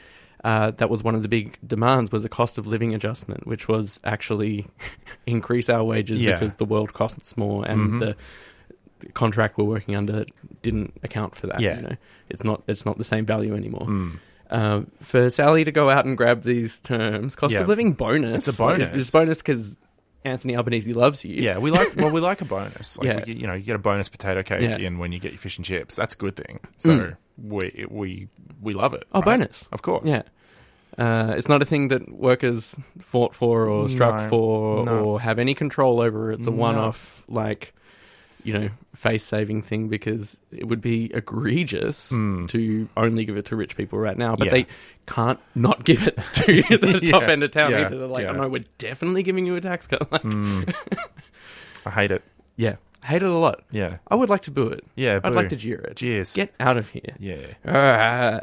Uh, 0.43 0.71
that 0.73 0.89
was 0.89 1.03
one 1.03 1.15
of 1.15 1.23
the 1.23 1.29
big 1.29 1.59
demands 1.67 2.11
was 2.11 2.25
a 2.25 2.29
cost 2.29 2.57
of 2.57 2.67
living 2.67 2.95
adjustment, 2.95 3.47
which 3.47 3.69
was 3.69 4.01
actually 4.05 4.67
increase 5.27 5.69
our 5.69 5.85
wages 5.85 6.21
Yeah. 6.23 6.33
because 6.33 6.57
the 6.57 6.65
world 6.65 6.93
costs 6.95 7.37
more 7.37 7.67
and 7.67 7.93
Mhm. 7.93 7.99
the 8.01 8.17
contract 9.15 9.57
we're 9.59 9.65
working 9.65 9.97
under 9.97 10.25
didn't 10.63 10.95
account 11.03 11.35
for 11.35 11.47
that. 11.47 11.61
Yeah. 11.61 11.77
You 11.77 11.83
know, 11.83 11.97
it's 12.29 12.45
not 12.45 12.63
it's 12.69 12.85
not 12.87 12.99
the 12.99 13.05
same 13.05 13.25
value 13.27 13.55
anymore. 13.55 13.87
Mm. 13.87 14.19
Um, 14.51 14.91
for 15.01 15.31
Sally 15.31 15.63
to 15.65 15.73
go 15.73 15.89
out 15.91 16.05
and 16.07 16.17
grab 16.17 16.43
these 16.43 16.81
terms, 16.81 17.37
cost 17.37 17.55
Yeah. 17.55 17.61
of 17.61 17.69
living 17.69 17.93
bonus. 17.93 18.49
It's 18.49 18.59
a 18.59 18.65
Like, 18.65 18.79
bonus. 18.81 18.95
it's 18.97 19.11
bonus 19.13 19.43
because 19.43 19.79
Anthony 20.25 20.57
Albanese 20.57 20.93
loves 20.93 21.25
you. 21.25 21.35
Yeah, 21.43 21.59
we 21.59 21.71
like 21.71 21.97
well, 21.97 22.11
we 22.11 22.21
like 22.21 22.41
a 22.41 22.45
bonus. 22.45 22.99
Like, 22.99 23.07
Yeah. 23.07 23.25
we 23.27 23.35
you 23.35 23.47
know, 23.47 23.55
you 23.55 23.63
get 23.63 23.77
a 23.77 23.79
bonus 23.79 24.09
potato 24.09 24.43
cake 24.43 24.63
Yeah. 24.63 24.77
in 24.77 24.99
when 24.99 25.13
you 25.13 25.19
get 25.19 25.33
your 25.33 25.39
fish 25.39 25.57
and 25.57 25.65
chips. 25.65 25.97
That's 25.97 26.15
a 26.15 26.19
good 26.19 26.37
thing. 26.37 26.61
So 26.79 26.99
Mm. 26.99 27.17
We 27.43 27.87
we 27.89 28.29
we 28.61 28.75
love 28.75 28.95
it. 28.95 29.05
Oh, 29.13 29.21
right? 29.21 29.25
bonus. 29.27 29.69
of 29.73 29.83
course. 29.83 30.09
Yeah. 30.09 30.23
Uh, 30.99 31.35
it's 31.39 31.49
not 31.49 31.63
a 31.63 31.65
thing 31.65 31.89
that 31.89 32.11
workers 32.13 32.79
fought 32.99 33.35
for 33.35 33.69
or 33.69 33.89
struck 33.89 34.23
No, 34.25 34.29
for 34.29 34.85
no. 34.85 34.99
or 35.05 35.21
have 35.21 35.39
any 35.39 35.55
control 35.55 36.01
over. 36.01 36.33
It's 36.33 36.47
a 36.47 36.51
No. 36.51 36.57
one-off, 36.57 37.23
like 37.29 37.75
you 38.43 38.55
know, 38.55 38.71
face-saving 38.95 39.61
thing 39.61 39.89
because 39.89 40.39
it 40.51 40.67
would 40.67 40.81
be 40.81 41.11
egregious 41.13 42.11
Mm. 42.11 42.49
to 42.49 42.89
only 42.97 43.27
give 43.27 43.37
it 43.37 43.45
to 43.47 43.57
rich 43.57 43.77
people 43.77 43.99
right 43.99 44.17
now. 44.17 44.35
But 44.35 44.47
Yeah. 44.47 44.53
they 44.53 44.67
can't 45.07 45.39
not 45.55 45.85
give 45.85 46.07
it 46.09 46.17
to 46.17 46.45
the 46.79 47.09
top 47.13 47.25
end 47.25 47.43
of 47.43 47.51
town 47.51 47.71
yeah, 47.71 47.83
either. 47.87 47.99
They're 47.99 48.07
like, 48.09 48.25
yeah. 48.25 48.31
oh 48.31 48.37
no, 48.43 48.49
we're 48.49 48.65
definitely 48.79 49.23
giving 49.23 49.45
you 49.45 49.57
a 49.57 49.61
tax 49.61 49.87
cut. 49.87 50.11
Like, 50.11 50.23
Mm. 50.25 50.75
I 51.85 51.91
hate 51.91 52.11
it. 52.13 52.23
yeah, 52.57 52.77
hate 53.05 53.23
it 53.23 53.31
a 53.31 53.37
lot. 53.37 53.63
Yeah. 53.71 53.99
I 54.09 54.15
would 54.15 54.29
like 54.29 54.43
to 54.43 54.51
boo 54.51 54.69
it. 54.69 54.85
Yeah, 54.95 55.21
I'd 55.23 55.31
boo. 55.31 55.37
like 55.37 55.49
to 55.51 55.57
jeer 55.57 55.81
it. 55.81 55.97
Cheers. 55.97 56.35
Get 56.35 56.55
out 56.61 56.77
of 56.77 56.91
here. 56.91 57.15
Yeah. 57.19 57.47
Ah. 57.67 58.41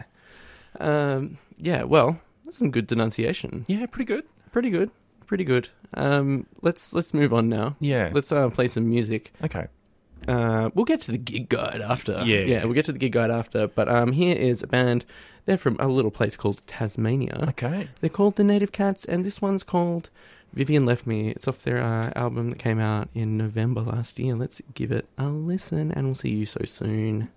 Um, 0.79 1.37
yeah, 1.57 1.83
well, 1.83 2.19
that's 2.45 2.57
some 2.57 2.71
good 2.71 2.87
denunciation. 2.87 3.65
Yeah, 3.67 3.85
pretty 3.87 4.05
good. 4.05 4.25
Pretty 4.51 4.69
good. 4.69 4.91
Pretty 5.25 5.43
good. 5.43 5.69
Um, 5.93 6.45
let's 6.61 6.93
let's 6.93 7.13
move 7.13 7.33
on 7.33 7.49
now. 7.49 7.75
Yeah. 7.79 8.11
Let's 8.13 8.31
uh, 8.31 8.49
play 8.49 8.67
some 8.67 8.89
music. 8.89 9.33
Okay. 9.43 9.67
Uh, 10.27 10.69
we'll 10.73 10.85
get 10.85 11.01
to 11.01 11.11
the 11.11 11.17
gig 11.17 11.49
guide 11.49 11.81
after. 11.81 12.23
Yeah. 12.25 12.39
yeah, 12.39 12.63
we'll 12.65 12.73
get 12.73 12.85
to 12.85 12.91
the 12.91 12.97
gig 12.99 13.11
guide 13.11 13.31
after. 13.31 13.67
But 13.67 13.87
um, 13.87 14.11
here 14.11 14.35
is 14.35 14.63
a 14.63 14.67
band. 14.67 15.05
They're 15.45 15.57
from 15.57 15.77
a 15.79 15.87
little 15.87 16.11
place 16.11 16.35
called 16.35 16.61
Tasmania. 16.67 17.45
Okay. 17.49 17.87
They're 18.01 18.09
called 18.09 18.35
the 18.35 18.43
Native 18.43 18.71
Cats, 18.71 19.05
and 19.05 19.23
this 19.23 19.41
one's 19.41 19.63
called 19.63 20.09
Vivian 20.53 20.85
Left 20.85 21.05
Me. 21.05 21.29
It's 21.29 21.47
off 21.47 21.63
their 21.63 21.81
uh, 21.81 22.11
album 22.15 22.49
that 22.49 22.59
came 22.59 22.79
out 22.79 23.09
in 23.13 23.37
November 23.37 23.81
last 23.81 24.19
year. 24.19 24.35
Let's 24.35 24.61
give 24.73 24.91
it 24.91 25.07
a 25.17 25.27
listen, 25.27 25.91
and 25.91 26.05
we'll 26.05 26.15
see 26.15 26.29
you 26.29 26.45
so 26.45 26.61
soon. 26.65 27.29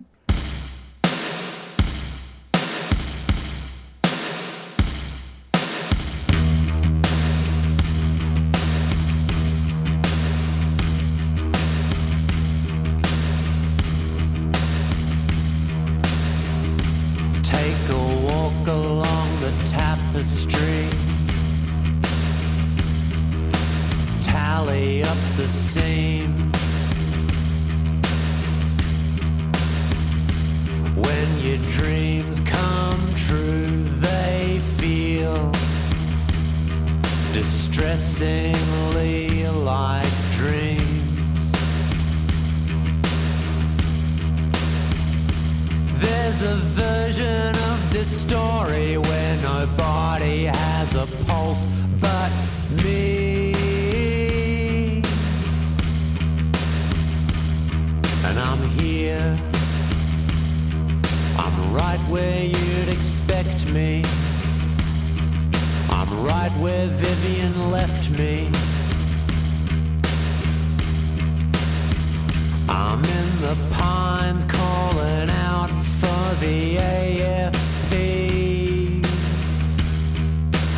I'm 72.72 73.04
in 73.04 73.40
the 73.40 73.56
pines 73.72 74.44
calling 74.44 75.28
out 75.28 75.70
for 75.98 76.35
the 76.38 76.76
AFP. 76.76 77.94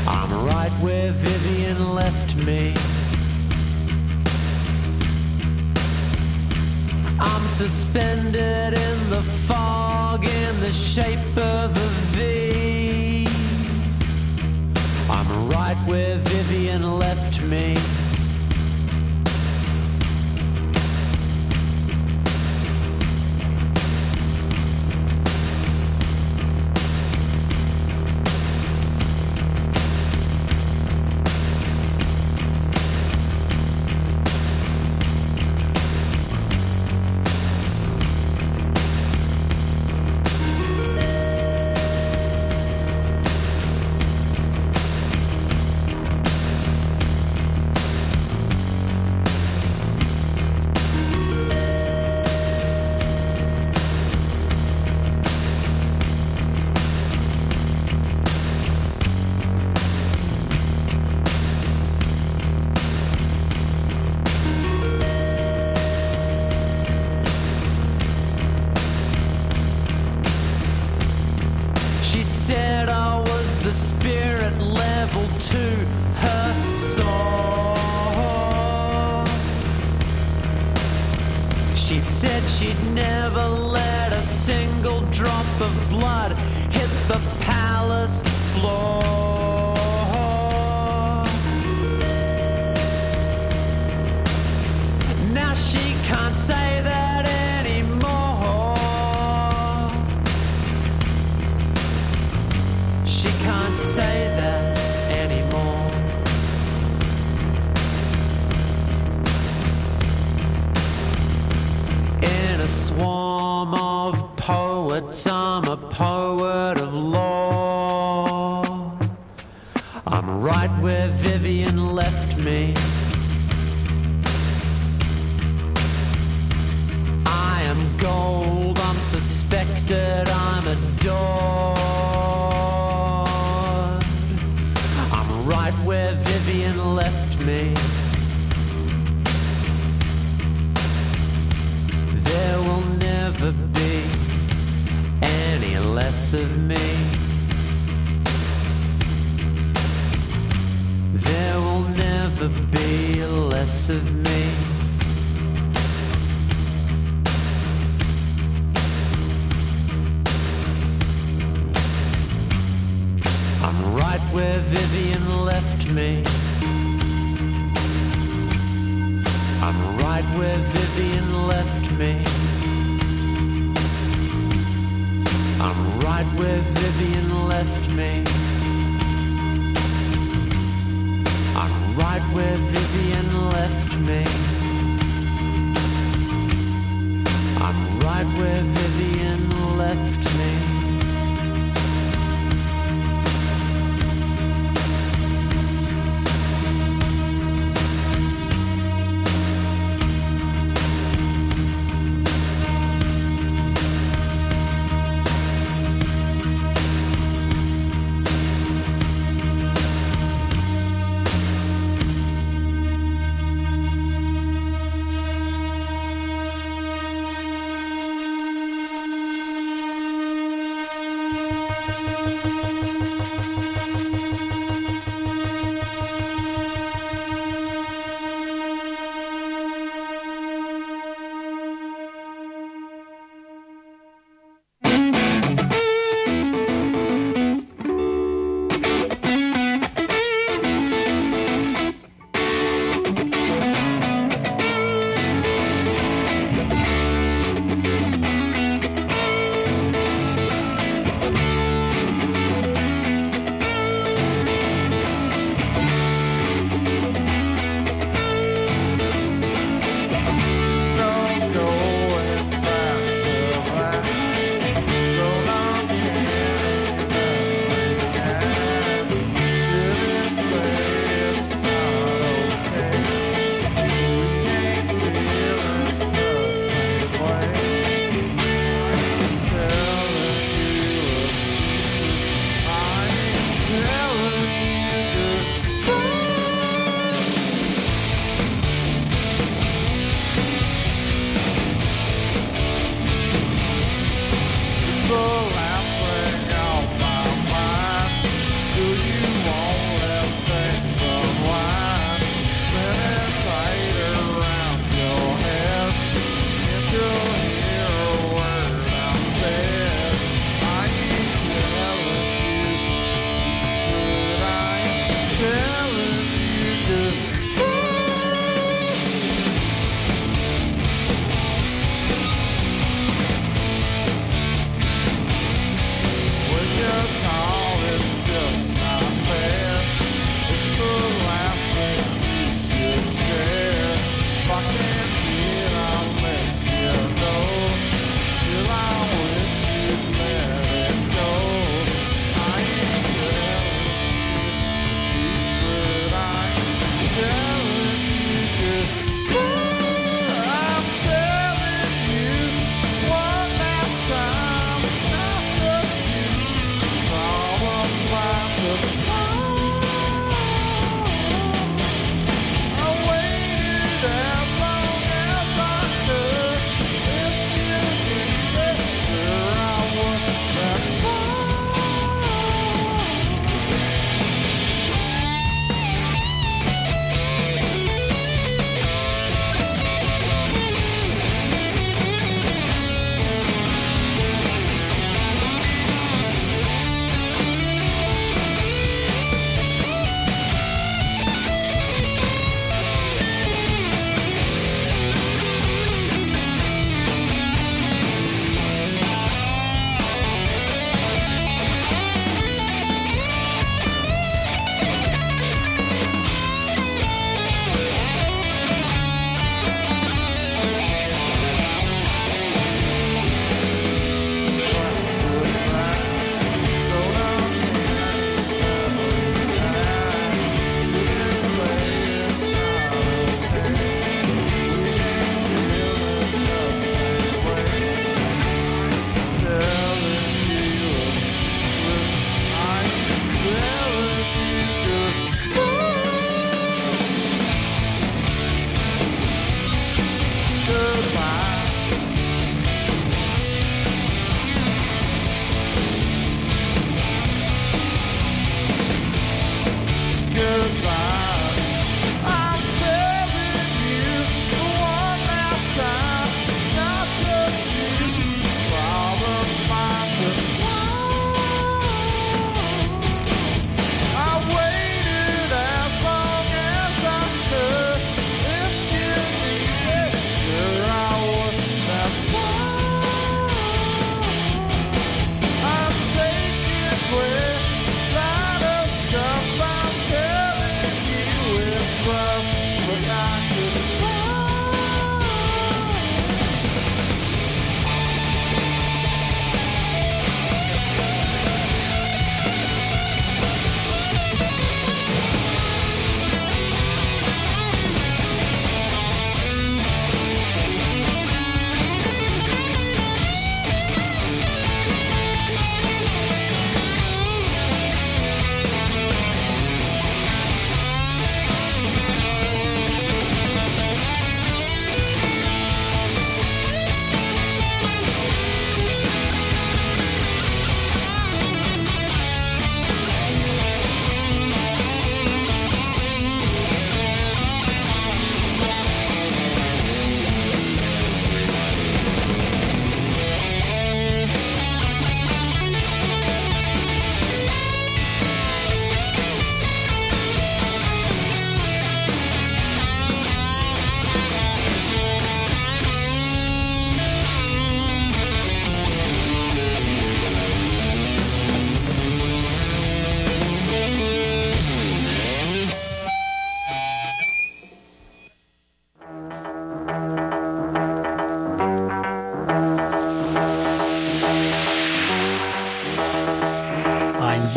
I'm 0.08 0.46
right 0.46 0.72
where 0.80 1.12
Vivian 1.12 1.94
left 1.94 2.34
me. 2.36 2.74
I'm 7.20 7.46
suspended 7.50 8.72
in 8.72 9.10
the 9.10 9.22
fog 9.46 10.24
in 10.26 10.60
the 10.60 10.72
shape 10.72 11.36
of 11.36 11.76
a 11.76 11.88
V. 12.16 13.26
I'm 15.10 15.50
right 15.50 15.76
where 15.86 16.16
Vivian 16.16 16.98
left 16.98 17.42
me. 17.42 17.81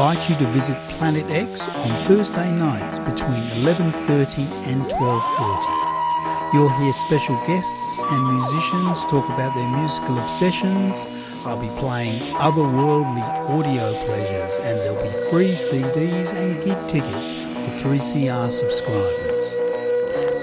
Invite 0.06 0.30
you 0.30 0.36
to 0.36 0.48
visit 0.52 0.78
Planet 0.90 1.26
X 1.32 1.68
on 1.68 2.06
Thursday 2.06 2.52
nights 2.52 3.00
between 3.00 3.42
11:30 3.58 4.46
and 4.70 4.88
12:30. 4.88 6.54
You'll 6.54 6.70
hear 6.78 6.94
special 6.94 7.36
guests 7.48 7.98
and 7.98 8.36
musicians 8.36 9.04
talk 9.08 9.28
about 9.30 9.56
their 9.56 9.68
musical 9.68 10.20
obsessions. 10.20 11.08
I'll 11.44 11.58
be 11.58 11.74
playing 11.80 12.22
otherworldly 12.36 13.26
audio 13.50 14.00
pleasures 14.06 14.60
and 14.60 14.78
there'll 14.82 15.02
be 15.02 15.30
free 15.32 15.56
CDs 15.56 16.30
and 16.34 16.64
gig 16.64 16.78
tickets 16.88 17.34
for 17.34 17.72
3CR 17.82 18.52
subscribers. 18.52 19.58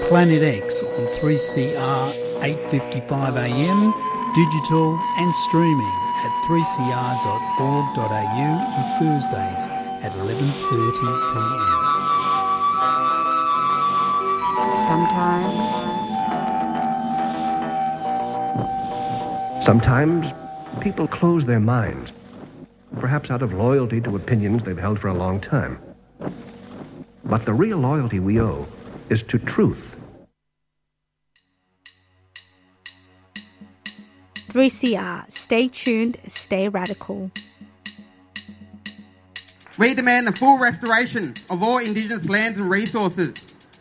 Planet 0.09 0.43
X 0.43 0.83
on 0.83 1.07
3CR 1.17 2.13
8:55 2.41 3.37
AM, 3.37 3.93
digital 4.35 4.99
and 5.19 5.33
streaming 5.47 6.02
3cr.org.au 6.43 8.03
on 8.77 8.83
Thursdays 8.99 9.69
at 10.03 10.11
11:30 10.11 10.51
p.m. 11.31 11.73
Sometimes. 14.85 15.55
Sometimes 19.65 20.33
people 20.81 21.07
close 21.07 21.45
their 21.45 21.61
minds, 21.61 22.11
perhaps 22.99 23.31
out 23.31 23.41
of 23.41 23.53
loyalty 23.53 24.01
to 24.01 24.17
opinions 24.17 24.65
they've 24.65 24.77
held 24.77 24.99
for 24.99 25.07
a 25.07 25.13
long 25.13 25.39
time. 25.39 25.79
But 27.23 27.45
the 27.45 27.53
real 27.53 27.77
loyalty 27.77 28.19
we 28.19 28.41
owe 28.41 28.67
is 29.09 29.23
to 29.23 29.39
truth. 29.39 29.92
3CR. 34.53 35.31
Stay 35.31 35.67
tuned, 35.67 36.17
stay 36.27 36.69
radical. 36.69 37.31
We 39.79 39.95
demand 39.95 40.27
the 40.27 40.31
full 40.31 40.59
restoration 40.59 41.33
of 41.49 41.63
all 41.63 41.79
Indigenous 41.79 42.29
lands 42.29 42.59
and 42.59 42.69
resources, 42.69 43.33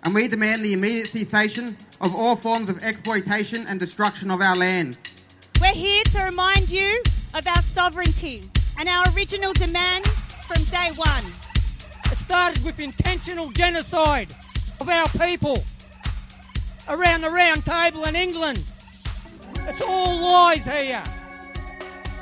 and 0.02 0.14
we 0.14 0.28
demand 0.28 0.62
the 0.62 0.72
immediate 0.72 1.08
cessation 1.08 1.76
of 2.00 2.16
all 2.16 2.36
forms 2.36 2.70
of 2.70 2.82
exploitation 2.82 3.66
and 3.68 3.78
destruction 3.78 4.30
of 4.30 4.40
our 4.40 4.56
lands. 4.56 4.98
We're 5.60 5.74
here 5.74 6.02
to 6.04 6.24
remind 6.24 6.70
you 6.70 7.02
of 7.34 7.46
our 7.46 7.60
sovereignty 7.60 8.40
and 8.80 8.88
our 8.88 9.04
original 9.14 9.52
demand 9.52 10.06
from 10.06 10.64
day 10.64 10.88
one. 10.96 11.24
It 12.10 12.16
started 12.16 12.64
with 12.64 12.80
intentional 12.80 13.50
genocide 13.50 14.32
of 14.80 14.88
our 14.88 15.08
people 15.20 15.62
around 16.88 17.20
the 17.20 17.30
round 17.30 17.66
table 17.66 18.04
in 18.04 18.16
England. 18.16 18.64
It's 19.68 19.80
all 19.80 20.20
lies 20.20 20.64
here. 20.64 21.02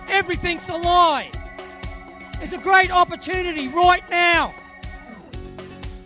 Everything's 0.09 0.69
a 0.69 0.77
lie. 0.77 1.31
It's 2.41 2.53
a 2.53 2.59
great 2.59 2.91
opportunity 2.91 3.69
right 3.69 4.09
now. 4.11 4.55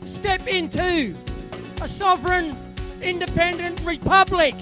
Step 0.05 0.47
into 0.47 1.15
a 1.81 1.89
sovereign, 1.89 2.57
independent 3.03 3.81
republic. 3.83 4.55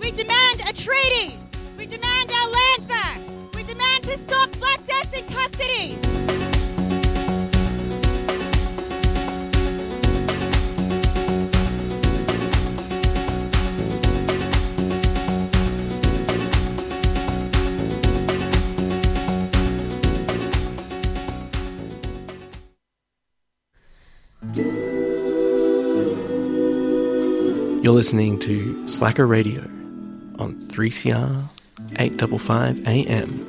We 0.00 0.10
demand 0.10 0.60
a 0.68 0.72
treaty. 0.72 1.36
We 1.76 1.86
demand 1.86 2.30
our 2.30 2.50
lands 2.50 2.86
back. 2.86 3.20
We 3.54 3.62
demand 3.62 4.04
to 4.04 4.18
stop 4.18 4.50
Black 4.58 4.86
Death 4.86 5.16
in 5.16 5.24
custody. 5.26 6.39
You're 27.90 27.96
listening 27.96 28.38
to 28.38 28.86
Slacker 28.86 29.26
Radio 29.26 29.62
on 30.38 30.54
3CR 30.60 31.42
855 31.96 32.86
AM. 32.86 33.46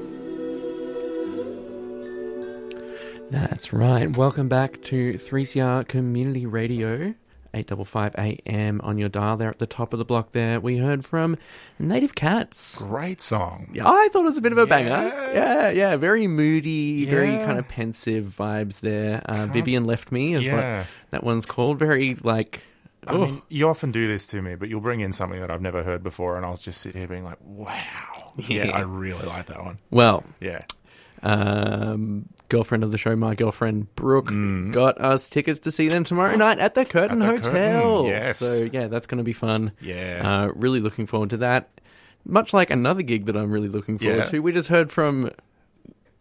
That's 3.29 3.71
right. 3.71 4.17
Welcome 4.17 4.49
back 4.49 4.81
to 4.85 5.13
3CR 5.13 5.87
Community 5.87 6.47
Radio, 6.47 7.13
855 7.53 8.15
AM 8.47 8.81
on 8.81 8.97
your 8.97 9.09
dial 9.09 9.37
there 9.37 9.51
at 9.51 9.59
the 9.59 9.67
top 9.67 9.93
of 9.93 9.99
the 9.99 10.05
block 10.05 10.31
there. 10.31 10.59
We 10.59 10.79
heard 10.79 11.05
from 11.05 11.37
Native 11.77 12.15
Cats. 12.15 12.79
Great 12.81 13.21
song. 13.21 13.69
Yeah, 13.71 13.83
I 13.87 14.09
thought 14.11 14.21
it 14.21 14.29
was 14.29 14.37
a 14.39 14.41
bit 14.41 14.53
of 14.53 14.57
a 14.57 14.65
banger. 14.65 15.13
Yeah, 15.35 15.69
yeah, 15.69 15.95
very 15.97 16.25
moody, 16.25 17.05
very 17.05 17.35
kind 17.45 17.59
of 17.59 17.67
pensive 17.67 18.35
vibes 18.39 18.79
there. 18.79 19.21
Uh, 19.23 19.45
Vivian 19.45 19.85
Left 19.85 20.11
Me 20.11 20.33
is 20.33 20.45
Yeah. 20.47 20.79
what 20.79 20.87
that 21.11 21.23
one's 21.23 21.45
called. 21.45 21.77
Very 21.77 22.15
like 22.23 22.63
I 23.07 23.13
oh, 23.13 23.25
mean, 23.25 23.41
you 23.49 23.67
often 23.67 23.91
do 23.91 24.07
this 24.07 24.27
to 24.27 24.41
me, 24.41 24.55
but 24.55 24.69
you'll 24.69 24.81
bring 24.81 24.99
in 24.99 25.11
something 25.11 25.39
that 25.39 25.49
I've 25.49 25.61
never 25.61 25.83
heard 25.83 26.03
before, 26.03 26.37
and 26.37 26.45
I'll 26.45 26.55
just 26.55 26.81
sit 26.81 26.95
here 26.95 27.07
being 27.07 27.23
like, 27.23 27.37
"Wow, 27.41 28.33
yeah, 28.37 28.65
Yeah. 28.65 28.77
I 28.77 28.81
really 28.81 29.25
like 29.25 29.47
that 29.47 29.63
one." 29.63 29.79
Well, 29.89 30.23
yeah. 30.39 30.59
Um, 31.23 32.29
girlfriend 32.49 32.83
of 32.83 32.91
the 32.91 32.97
show, 32.97 33.15
my 33.15 33.35
girlfriend 33.35 33.93
Brooke, 33.95 34.31
got 34.71 34.99
us 34.99 35.29
tickets 35.29 35.59
to 35.61 35.71
see 35.71 35.87
them 35.87 36.03
tomorrow 36.03 36.35
night 36.35 36.59
at 36.59 36.73
the 36.73 36.85
Curtin 36.85 37.21
At 37.21 37.43
the 37.43 37.49
Hotel. 37.49 37.97
Curtin, 38.03 38.05
yes. 38.11 38.37
So 38.39 38.69
yeah, 38.71 38.87
that's 38.87 39.07
going 39.07 39.19
to 39.19 39.23
be 39.23 39.33
fun. 39.33 39.71
Yeah. 39.81 40.21
Uh, 40.23 40.51
really 40.55 40.79
looking 40.79 41.05
forward 41.05 41.29
to 41.31 41.37
that. 41.37 41.69
Much 42.25 42.53
like 42.53 42.69
another 42.69 43.01
gig 43.01 43.25
that 43.25 43.35
I'm 43.35 43.51
really 43.51 43.67
looking 43.67 43.97
forward 43.97 44.17
Yeah. 44.17 44.25
to. 44.25 44.39
We 44.39 44.51
just 44.51 44.67
heard 44.67 44.91
from 44.91 45.31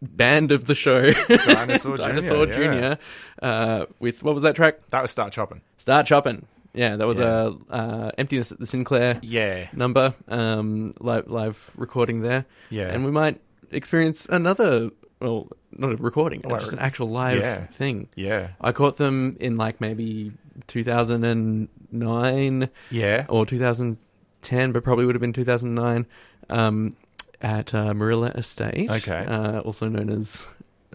band 0.02 0.50
of 0.52 0.64
the 0.64 0.74
show, 0.74 1.12
Dinosaur 1.12 1.96
Jr., 1.96 2.02
Dinosaur 2.06 2.46
yeah. 2.46 2.52
Junior, 2.52 2.98
uh, 3.42 3.86
with 3.98 4.22
what 4.22 4.34
was 4.34 4.42
that 4.44 4.56
track? 4.56 4.86
That 4.88 5.02
was 5.02 5.10
Start 5.10 5.32
Chopping. 5.32 5.60
Start 5.76 6.06
chopping. 6.06 6.46
Yeah, 6.74 6.96
that 6.96 7.06
was 7.06 7.18
Yeah. 7.18 7.50
a 7.68 7.72
uh, 7.72 8.10
emptiness 8.18 8.52
at 8.52 8.58
the 8.60 8.66
Sinclair. 8.66 9.18
Yeah. 9.22 9.68
number 9.74 10.14
um, 10.28 10.92
live 11.00 11.28
live 11.28 11.70
recording 11.76 12.22
there. 12.22 12.44
Yeah. 12.70 12.88
and 12.92 13.04
we 13.04 13.10
might 13.10 13.40
experience 13.70 14.26
another. 14.30 14.90
Well, 15.20 15.48
not 15.72 15.92
a 15.92 15.96
recording, 15.96 16.40
Well, 16.44 16.58
just 16.58 16.72
an 16.72 16.78
actual 16.78 17.08
live 17.10 17.38
yeah. 17.40 17.66
thing. 17.66 18.08
Yeah. 18.16 18.48
I 18.60 18.72
caught 18.72 18.96
them 18.96 19.36
in 19.38 19.56
like 19.56 19.80
maybe 19.80 20.32
2009. 20.68 22.68
Yeah. 22.90 23.26
or 23.28 23.46
2010, 23.46 24.72
but 24.72 24.84
probably 24.84 25.06
would 25.06 25.14
have 25.14 25.20
been 25.20 25.32
2009 25.32 26.06
um, 26.48 26.96
at 27.42 27.74
uh, 27.74 27.92
Moorilla 27.92 28.36
Estate. 28.36 28.90
Okay. 28.90 29.24
uh, 29.26 29.60
also 29.60 29.88
known 29.88 30.10
as 30.10 30.46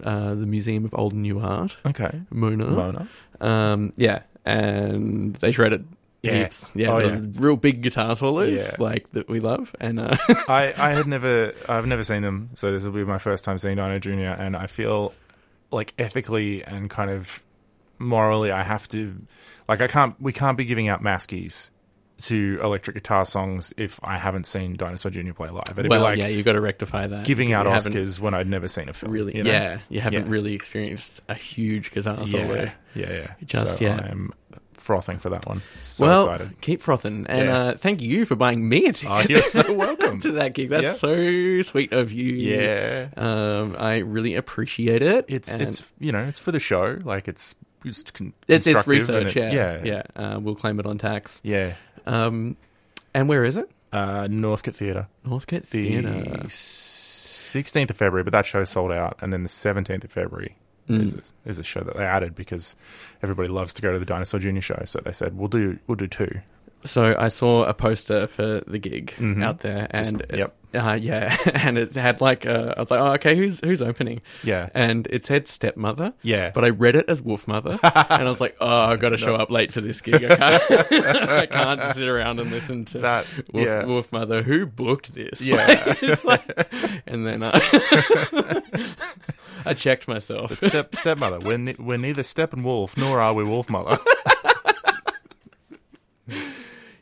uh, 0.04 0.30
the 0.30 0.46
Museum 0.46 0.84
of 0.84 0.94
Old 0.94 1.12
and 1.12 1.22
New 1.22 1.38
Art. 1.40 1.76
Okay. 1.86 2.20
Mona. 2.30 2.66
Mona. 2.66 3.08
Um, 3.40 3.92
yeah, 3.96 4.20
and 4.46 5.34
they 5.36 5.50
shredded. 5.52 5.86
Yeah. 6.22 6.42
Heaps. 6.44 6.72
Yeah, 6.74 6.90
Oh, 6.92 7.06
those 7.08 7.38
real 7.38 7.56
big 7.56 7.82
guitar 7.82 8.16
solos 8.16 8.58
Yeah. 8.58 8.76
like 8.82 9.10
that 9.12 9.28
we 9.28 9.38
love, 9.40 9.76
and 9.80 10.00
uh, 10.00 10.16
I, 10.48 10.72
I 10.76 10.92
had 10.92 11.06
never 11.06 11.52
I've 11.68 11.86
never 11.86 12.02
seen 12.02 12.22
them, 12.22 12.50
so 12.54 12.72
this 12.72 12.84
will 12.84 12.92
be 12.92 13.04
my 13.04 13.18
first 13.18 13.44
time 13.44 13.58
seeing 13.58 13.76
Dino 13.76 13.98
Jr. 13.98 14.10
And 14.40 14.56
I 14.56 14.66
feel 14.66 15.12
like 15.70 15.92
ethically 15.98 16.64
and 16.64 16.88
kind 16.90 17.10
of 17.10 17.44
morally, 17.98 18.50
I 18.50 18.62
have 18.64 18.88
to 18.88 19.14
like 19.68 19.80
I 19.80 19.86
can't 19.86 20.20
we 20.20 20.32
can't 20.32 20.56
be 20.58 20.64
giving 20.64 20.88
out 20.88 21.02
maskies 21.02 21.70
to 22.18 22.58
electric 22.62 22.94
guitar 22.94 23.24
songs 23.24 23.74
if 23.76 24.00
I 24.02 24.16
haven't 24.16 24.46
seen 24.46 24.74
Dinosaur 24.76 25.10
Jr. 25.10 25.32
play 25.32 25.50
live. 25.50 25.64
It'd 25.78 25.88
well, 25.90 26.00
be 26.00 26.02
like 26.04 26.18
yeah, 26.18 26.28
you've 26.28 26.44
got 26.46 26.52
to 26.52 26.60
rectify 26.60 27.06
that. 27.06 27.26
giving 27.26 27.52
out 27.52 27.66
Oscars 27.66 28.18
when 28.20 28.32
I'd 28.34 28.46
never 28.48 28.68
seen 28.68 28.88
a 28.88 28.92
film. 28.94 29.12
Really, 29.12 29.36
you 29.36 29.44
know? 29.44 29.50
yeah, 29.50 29.78
you 29.90 30.00
haven't 30.00 30.24
Yeah. 30.26 30.30
really 30.32 30.54
experienced 30.54 31.20
a 31.28 31.34
huge 31.34 31.90
guitar 31.90 32.26
solo. 32.26 32.54
Yeah, 32.54 32.72
yeah, 32.94 33.12
yeah. 33.12 33.26
Just 33.44 33.78
so 33.78 33.84
yeah. 33.84 33.96
I'm 34.10 34.32
frothing 34.72 35.18
for 35.18 35.30
that 35.30 35.46
one. 35.46 35.60
So 35.82 36.06
well, 36.06 36.20
excited. 36.32 36.60
keep 36.60 36.80
frothing, 36.80 37.26
and 37.28 37.48
Yeah. 37.48 37.58
uh, 37.58 37.72
thank 37.76 38.00
you 38.00 38.24
for 38.24 38.36
buying 38.36 38.66
me 38.66 38.86
a 38.86 38.92
ticket. 38.92 39.10
Oh, 39.10 39.20
you're 39.28 39.42
so 39.42 39.74
welcome. 39.74 40.18
to 40.20 40.32
that 40.32 40.54
gig. 40.54 40.70
That's 40.70 40.84
Yeah. 40.84 40.92
so 40.92 41.62
sweet 41.62 41.92
of 41.92 42.12
you. 42.12 42.32
Yeah. 42.32 43.08
um, 43.16 43.76
I 43.78 43.98
really 43.98 44.34
appreciate 44.36 45.02
it. 45.02 45.26
It's 45.28 45.52
and 45.52 45.62
it's 45.62 45.92
you 45.98 46.12
know 46.12 46.24
it's 46.24 46.38
for 46.38 46.52
the 46.52 46.60
show. 46.60 46.98
Like 47.02 47.28
it's 47.28 47.56
it's 47.84 48.02
con- 48.04 48.32
it's, 48.48 48.66
it's 48.66 48.86
research. 48.86 49.36
it- 49.36 49.52
yeah, 49.54 49.80
yeah, 49.84 50.02
yeah. 50.16 50.22
Uh, 50.34 50.40
we'll 50.40 50.54
claim 50.56 50.80
it 50.80 50.86
on 50.86 50.98
tax. 50.98 51.40
yeah. 51.44 51.74
Um, 52.06 52.56
and 53.14 53.28
where 53.28 53.44
is 53.44 53.56
it? 53.56 53.70
Uh, 53.92 54.26
Northcote 54.30 54.74
Theatre. 54.74 55.06
Northcote 55.24 55.62
The 55.64 55.82
Theatre. 56.02 56.48
sixteenth 56.48 57.90
of 57.90 57.96
February, 57.96 58.24
but 58.24 58.32
that 58.32 58.46
show 58.46 58.64
sold 58.64 58.92
out, 58.92 59.16
and 59.20 59.32
then 59.32 59.42
the 59.42 59.48
seventeenth 59.48 60.04
of 60.04 60.10
February 60.12 60.56
Mm. 60.88 61.02
is 61.02 61.14
a, 61.16 61.20
is 61.48 61.58
a 61.58 61.64
show 61.64 61.80
that 61.80 61.96
they 61.96 62.04
added 62.04 62.36
because 62.36 62.76
everybody 63.20 63.48
loves 63.48 63.74
to 63.74 63.82
go 63.82 63.92
to 63.92 63.98
the 63.98 64.04
Dinosaur 64.04 64.38
Junior 64.38 64.60
show. 64.62 64.80
So 64.84 65.00
they 65.04 65.10
said 65.10 65.36
we'll 65.36 65.48
do 65.48 65.78
we'll 65.88 65.96
do 65.96 66.06
two. 66.06 66.30
So 66.84 67.16
I 67.18 67.26
saw 67.28 67.64
a 67.64 67.74
poster 67.74 68.28
for 68.28 68.60
the 68.68 68.78
gig 68.78 69.12
Mhm. 69.18 69.42
out 69.42 69.60
there, 69.60 69.88
Just- 69.92 70.12
and 70.12 70.20
it, 70.22 70.36
yep. 70.36 70.54
Uh, 70.76 70.94
yeah, 70.94 71.34
and 71.54 71.78
it 71.78 71.94
had 71.94 72.20
like 72.20 72.44
uh, 72.46 72.74
I 72.76 72.80
was 72.80 72.90
like, 72.90 73.00
oh, 73.00 73.12
okay, 73.14 73.34
who's 73.36 73.60
who's 73.64 73.80
opening? 73.80 74.20
Yeah. 74.42 74.68
and 74.74 75.06
it 75.10 75.24
said 75.24 75.48
stepmother. 75.48 76.12
Yeah. 76.22 76.50
but 76.54 76.64
I 76.64 76.68
read 76.68 76.96
it 76.96 77.06
as 77.08 77.22
Wolfmother, 77.22 77.78
and 78.10 78.22
I 78.22 78.28
was 78.28 78.40
like, 78.40 78.56
oh, 78.60 78.66
I've 78.84 79.00
got 79.00 79.10
to 79.10 79.16
show 79.18 79.34
up 79.36 79.50
late 79.50 79.72
for 79.72 79.80
this 79.80 80.00
gig. 80.00 80.22
I 80.24 80.36
can't, 80.36 80.92
I 81.30 81.46
can't 81.46 81.84
sit 81.94 82.06
around 82.08 82.40
and 82.40 82.50
listen 82.50 82.84
to 82.86 82.98
That- 82.98 83.26
wolf, 83.52 83.66
yeah. 83.66 83.82
Wolfmother. 83.84 84.42
Who 84.42 84.66
booked 84.66 85.12
this? 85.14 85.40
Yeah. 85.46 85.94
Like, 86.02 86.24
like- 86.24 87.02
and 87.06 87.26
then 87.26 87.42
I, 87.42 88.62
I 89.64 89.74
checked 89.74 90.08
myself. 90.08 90.50
But 90.50 90.60
step 90.62 90.94
stepmother. 90.94 91.40
We're 91.40 91.58
ne- 91.58 91.76
we're 91.78 91.96
neither 91.98 92.22
Steppenwolf, 92.22 92.96
nor 92.96 93.20
are 93.20 93.32
we 93.34 93.44
Wolfmother. 93.44 93.98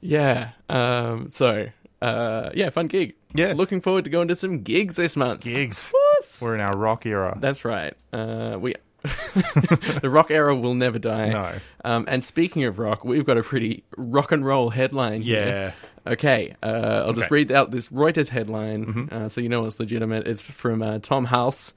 Yeah. 0.01 0.51
Um, 0.69 1.29
so, 1.29 1.67
uh, 2.03 2.51
yeah, 2.55 2.71
fun 2.71 2.89
gig. 2.89 3.15
Yeah. 3.35 3.53
Looking 3.55 3.81
forward 3.81 4.05
to 4.05 4.11
going 4.11 4.29
to 4.29 4.37
some 4.37 4.63
gigs 4.63 4.97
this 4.97 5.17
month. 5.17 5.41
Gigs. 5.43 5.93
We're 6.41 6.55
in 6.55 6.61
our 6.61 6.77
rock 6.77 7.05
era. 7.07 7.37
That's 7.41 7.65
right. 7.65 7.95
Uh, 8.13 8.57
we 8.61 8.75
the 9.03 10.09
rock 10.11 10.31
era 10.31 10.55
will 10.57 10.75
never 10.75 10.99
die. 10.99 11.29
No. 11.29 11.53
Um, 11.85 12.07
and 12.09 12.25
speaking 12.25 12.65
of 12.65 12.79
rock, 12.79 13.05
we've 13.05 13.25
got 13.27 13.37
a 13.37 13.43
pretty 13.43 13.85
rock 13.97 14.33
and 14.33 14.45
roll 14.47 14.71
headline. 14.71 15.21
here. 15.23 15.75
Okay. 16.07 16.55
Uh, 16.63 17.05
I'll 17.07 17.13
just 17.13 17.31
read 17.31 17.51
out 17.53 17.71
this 17.71 17.89
Reuters 17.89 18.29
headline, 18.29 18.87
Mhm. 18.87 19.13
uh, 19.13 19.29
so 19.29 19.41
you 19.41 19.49
know 19.49 19.65
it's 19.67 19.79
legitimate. 19.81 20.27
It's 20.27 20.41
from 20.43 20.83
uh, 20.83 20.99
Tom 21.01 21.27
Hals. 21.27 21.75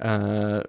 Uh, 0.00 0.62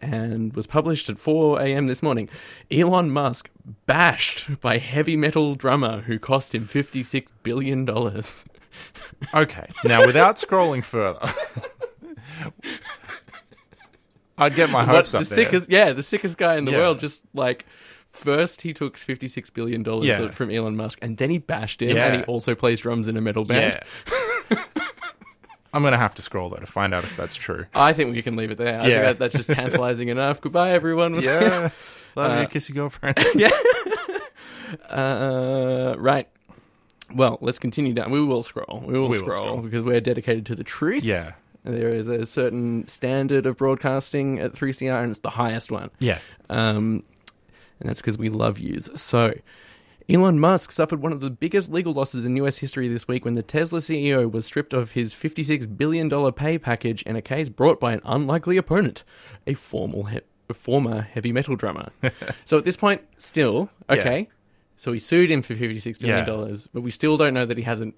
and 0.00 0.52
was 0.54 0.66
published 0.66 1.08
at 1.08 1.16
4 1.18 1.60
a.m. 1.60 1.86
this 1.86 2.02
morning. 2.02 2.28
Elon 2.72 3.10
Musk 3.10 3.48
bashed 3.86 4.60
by 4.60 4.78
heavy 4.78 5.16
metal 5.16 5.54
drummer 5.54 6.00
who 6.02 6.18
cost 6.18 6.54
him 6.56 6.66
$56 6.66 7.28
billion. 7.44 7.86
Okay. 9.34 9.68
Now, 9.84 10.04
without 10.06 10.36
scrolling 10.36 10.82
further, 10.84 11.20
I'd 14.38 14.54
get 14.54 14.70
my 14.70 14.84
hopes 14.84 15.12
the 15.12 15.18
up 15.18 15.24
there. 15.24 15.36
sickest, 15.36 15.70
yeah, 15.70 15.92
the 15.92 16.02
sickest 16.02 16.36
guy 16.38 16.56
in 16.56 16.64
the 16.64 16.72
Yeah. 16.72 16.78
world. 16.78 17.00
Just 17.00 17.22
like 17.34 17.66
first, 18.08 18.62
he 18.62 18.72
took 18.72 18.96
fifty 18.96 19.28
six 19.28 19.50
billion 19.50 19.82
dollars 19.82 20.06
Yeah. 20.06 20.28
from 20.30 20.50
Elon 20.50 20.76
Musk, 20.76 20.98
and 21.02 21.16
then 21.18 21.30
he 21.30 21.38
bashed 21.38 21.82
him, 21.82 21.96
Yeah. 21.96 22.06
and 22.06 22.16
he 22.16 22.22
also 22.24 22.54
plays 22.54 22.80
drums 22.80 23.08
in 23.08 23.16
a 23.16 23.20
metal 23.20 23.44
band. 23.44 23.80
I'm 25.74 25.80
going 25.82 25.92
to 25.92 25.98
have 25.98 26.14
to 26.16 26.22
scroll 26.22 26.50
though 26.50 26.56
to 26.56 26.66
find 26.66 26.92
out 26.92 27.02
if 27.04 27.16
that's 27.16 27.34
true. 27.36 27.64
I 27.74 27.94
think 27.94 28.14
we 28.14 28.20
can 28.20 28.36
leave 28.36 28.50
it 28.50 28.58
there. 28.58 28.78
I 28.80 28.86
Yeah. 28.86 29.02
think 29.02 29.02
that, 29.04 29.18
that's 29.18 29.34
just 29.46 29.50
tantalizing 29.58 30.08
enough. 30.10 30.40
Goodbye, 30.40 30.72
everyone. 30.72 31.14
Yeah. 31.22 31.70
Love 32.16 32.38
Uh, 32.38 32.40
you, 32.42 32.46
kiss 32.48 32.68
your 32.68 32.74
girlfriend. 32.76 33.16
yeah. 33.34 33.48
uh, 34.90 35.94
right. 35.98 36.28
Well, 37.14 37.38
let's 37.40 37.58
continue 37.58 37.92
down. 37.92 38.10
We 38.10 38.22
will 38.24 38.42
scroll. 38.42 38.82
We 38.84 38.98
will, 38.98 39.08
We 39.08 39.20
will 39.20 39.34
scroll, 39.34 39.34
scroll. 39.34 39.56
because 39.62 39.82
we're 39.84 40.00
dedicated 40.00 40.46
to 40.46 40.54
the 40.54 40.64
truth. 40.64 41.04
Yeah. 41.04 41.32
There 41.64 41.90
is 41.90 42.08
a 42.08 42.26
certain 42.26 42.86
standard 42.88 43.46
of 43.46 43.56
broadcasting 43.56 44.40
at 44.40 44.52
3CR, 44.52 45.00
and 45.02 45.10
it's 45.10 45.20
the 45.20 45.30
highest 45.30 45.70
one. 45.70 45.90
Yeah. 46.00 46.18
Um, 46.50 47.04
and 47.78 47.88
that's 47.88 48.00
because 48.00 48.18
we 48.18 48.28
love 48.30 48.58
yous. 48.58 48.88
So, 48.96 49.32
Elon 50.08 50.40
Musk 50.40 50.72
suffered 50.72 51.00
one 51.00 51.12
of 51.12 51.20
the 51.20 51.30
biggest 51.30 51.70
legal 51.70 51.92
losses 51.92 52.24
in 52.26 52.34
US 52.36 52.58
history 52.58 52.88
this 52.88 53.06
week 53.06 53.24
when 53.24 53.34
the 53.34 53.42
Tesla 53.42 53.78
CEO 53.78 54.30
was 54.30 54.44
stripped 54.44 54.72
of 54.72 54.92
his 54.92 55.14
$56 55.14 55.76
billion 55.76 56.32
pay 56.32 56.58
package 56.58 57.02
in 57.02 57.14
a 57.14 57.22
case 57.22 57.48
brought 57.48 57.78
by 57.78 57.92
an 57.92 58.00
unlikely 58.04 58.56
opponent, 58.56 59.04
a 59.46 59.54
formal 59.54 60.04
he- 60.04 60.20
former 60.52 61.00
heavy 61.02 61.32
metal 61.32 61.54
drummer. 61.54 61.88
so 62.44 62.58
at 62.58 62.64
this 62.64 62.76
point, 62.76 63.00
still, 63.18 63.70
Yeah. 63.88 64.02
So 64.76 64.92
he 64.92 64.98
sued 64.98 65.30
him 65.30 65.42
for 65.42 65.54
$56 65.54 66.00
billion, 66.00 66.24
but 66.72 66.80
we 66.80 66.90
still 66.90 67.16
don't 67.16 67.34
know 67.34 67.46
that 67.46 67.56
he 67.56 67.62
hasn't 67.62 67.94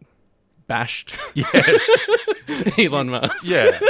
bashed 0.67 1.15
Yes. 1.35 2.05
Elon 2.79 3.11
Musk. 3.11 3.49
Yeah. 3.49 3.79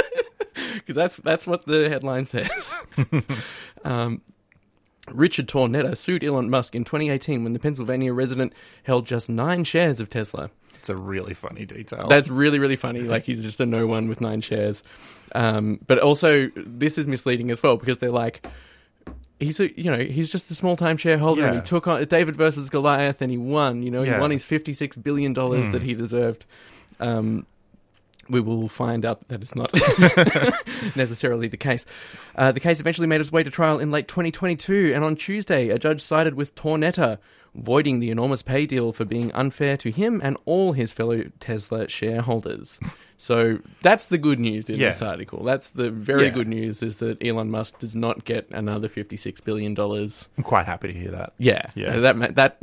Because 0.75 0.95
that's, 0.95 1.17
that's 1.17 1.47
what 1.47 1.65
the 1.65 1.89
headline 1.89 2.25
says. 2.25 2.73
um, 3.85 4.21
Richard 5.11 5.47
Tornetta 5.47 5.97
sued 5.97 6.23
Elon 6.23 6.49
Musk 6.49 6.75
in 6.75 6.83
2018 6.83 7.43
when 7.43 7.53
the 7.53 7.59
Pennsylvania 7.59 8.13
resident 8.13 8.53
held 8.83 9.05
just 9.05 9.29
nine 9.29 9.63
shares 9.63 9.99
of 9.99 10.09
Tesla. 10.09 10.49
It's 10.75 10.89
a 10.89 10.95
really 10.95 11.33
funny 11.33 11.65
detail. 11.65 12.07
That's 12.07 12.29
really, 12.29 12.59
really 12.59 12.75
funny. 12.75 13.01
Like 13.01 13.23
he's 13.23 13.41
just 13.41 13.59
a 13.59 13.65
no 13.65 13.87
one 13.87 14.07
with 14.07 14.21
nine 14.21 14.41
shares. 14.41 14.83
Um, 15.33 15.79
but 15.87 15.99
also, 15.99 16.51
this 16.55 16.97
is 16.97 17.07
misleading 17.07 17.51
as 17.51 17.63
well 17.63 17.77
because 17.77 17.97
they're 17.97 18.11
like, 18.11 18.45
he's 19.39 19.59
a, 19.59 19.79
you 19.79 19.91
know, 19.91 19.97
he's 19.97 20.31
just 20.31 20.49
a 20.51 20.55
small 20.55 20.75
time 20.77 20.97
shareholder 20.97 21.45
and 21.45 21.55
he 21.57 21.61
took 21.61 21.87
on 21.87 22.03
David 22.05 22.35
versus 22.35 22.69
Goliath 22.69 23.21
and 23.21 23.29
he 23.31 23.37
won. 23.37 23.83
You 23.83 23.91
know, 23.91 24.01
he 24.03 24.09
Yeah. 24.11 24.19
won 24.19 24.31
his 24.31 24.45
fifty-six 24.45 24.97
billion 24.97 25.33
dollars 25.33 25.65
Hmm. 25.67 25.71
that 25.73 25.83
he 25.83 25.93
deserved. 25.93 26.45
Um, 26.99 27.45
we 28.29 28.39
will 28.39 28.67
find 28.69 29.05
out 29.05 29.27
that 29.27 29.41
it's 29.41 29.55
not 29.55 29.71
necessarily 30.95 31.47
the 31.47 31.57
case. 31.57 31.85
Uh, 32.35 32.51
the 32.51 32.59
case 32.59 32.79
eventually 32.79 33.07
made 33.07 33.21
its 33.21 33.31
way 33.31 33.43
to 33.43 33.49
trial 33.51 33.79
in 33.79 33.91
late 33.91 34.07
2022, 34.07 34.91
and 34.95 35.03
on 35.03 35.15
Tuesday, 35.15 35.69
a 35.69 35.77
judge 35.77 36.01
sided 36.01 36.33
with 36.35 36.55
Tornetta, 36.55 37.17
voiding 37.55 37.99
the 37.99 38.09
enormous 38.11 38.41
pay 38.41 38.65
deal 38.65 38.91
for 38.91 39.05
being 39.05 39.31
unfair 39.33 39.77
to 39.77 39.89
him 39.91 40.19
and 40.23 40.37
all 40.45 40.73
his 40.73 40.91
fellow 40.91 41.23
Tesla 41.39 41.87
shareholders. 41.89 42.79
so 43.17 43.59
that's 43.81 44.07
the 44.07 44.17
good 44.17 44.39
news 44.39 44.69
in 44.69 44.77
Yeah. 44.79 44.89
this 44.89 45.01
article. 45.01 45.43
That's 45.43 45.71
the 45.71 45.89
very 45.89 46.25
Yeah. 46.25 46.29
good 46.31 46.47
news 46.47 46.83
is 46.83 46.99
that 46.99 47.25
Elon 47.25 47.49
Musk 47.49 47.79
does 47.79 47.95
not 47.95 48.25
get 48.25 48.47
another 48.51 48.87
$56 48.89 49.43
billion. 49.43 49.73
I'm 49.79 50.43
quite 50.43 50.65
happy 50.65 50.89
to 50.89 50.93
hear 50.93 51.11
that. 51.11 51.33
Yeah, 51.37 51.69
Yeah. 51.75 51.97
That 51.99 52.35
that 52.35 52.59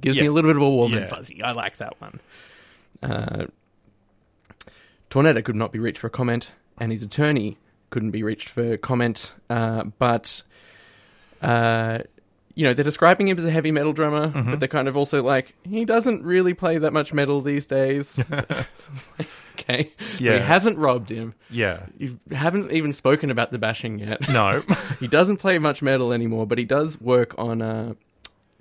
gives 0.00 0.16
me 0.18 0.26
a 0.26 0.32
little 0.32 0.48
bit 0.48 0.56
of 0.56 0.62
a 0.62 0.70
warm 0.70 0.94
and 0.94 1.08
fuzzy. 1.08 1.42
I 1.42 1.52
like 1.52 1.76
that 1.76 2.00
one. 2.00 2.20
Uh, 3.02 3.46
Tornetta 5.10 5.44
could 5.44 5.54
not 5.56 5.72
be 5.72 5.78
reached 5.78 5.98
for 5.98 6.06
a 6.08 6.10
comment, 6.10 6.52
and 6.78 6.90
his 6.90 7.02
attorney 7.02 7.58
couldn't 7.90 8.10
be 8.10 8.22
reached 8.22 8.48
for 8.48 8.76
comment. 8.76 9.34
Uh, 9.48 9.84
but 9.98 10.42
uh, 11.42 11.98
you 12.56 12.64
know, 12.64 12.72
they're 12.72 12.84
describing 12.84 13.28
him 13.28 13.36
as 13.36 13.44
a 13.44 13.50
heavy 13.50 13.70
metal 13.72 13.92
drummer, 13.92 14.28
Mm-hmm. 14.28 14.50
but 14.50 14.60
they're 14.60 14.68
kind 14.68 14.86
of 14.88 14.96
also 14.96 15.22
like 15.22 15.54
he 15.64 15.84
doesn't 15.84 16.22
really 16.24 16.54
play 16.54 16.78
that 16.78 16.92
much 16.92 17.12
metal 17.12 17.40
these 17.40 17.66
days. 17.66 18.18
okay, 19.58 19.92
Yeah. 20.18 20.34
he 20.38 20.40
hasn't 20.44 20.78
robbed 20.78 21.10
him. 21.10 21.34
Yeah. 21.50 21.86
You 21.98 22.18
haven't 22.32 22.72
even 22.72 22.92
spoken 22.92 23.30
about 23.30 23.50
the 23.52 23.58
bashing 23.58 23.98
yet. 23.98 24.28
No. 24.28 24.62
he 25.00 25.08
doesn't 25.08 25.38
play 25.38 25.58
much 25.58 25.82
metal 25.82 26.12
anymore, 26.12 26.46
but 26.46 26.58
he 26.58 26.64
does 26.64 27.00
work 27.00 27.34
on 27.38 27.62
uh, 27.62 27.94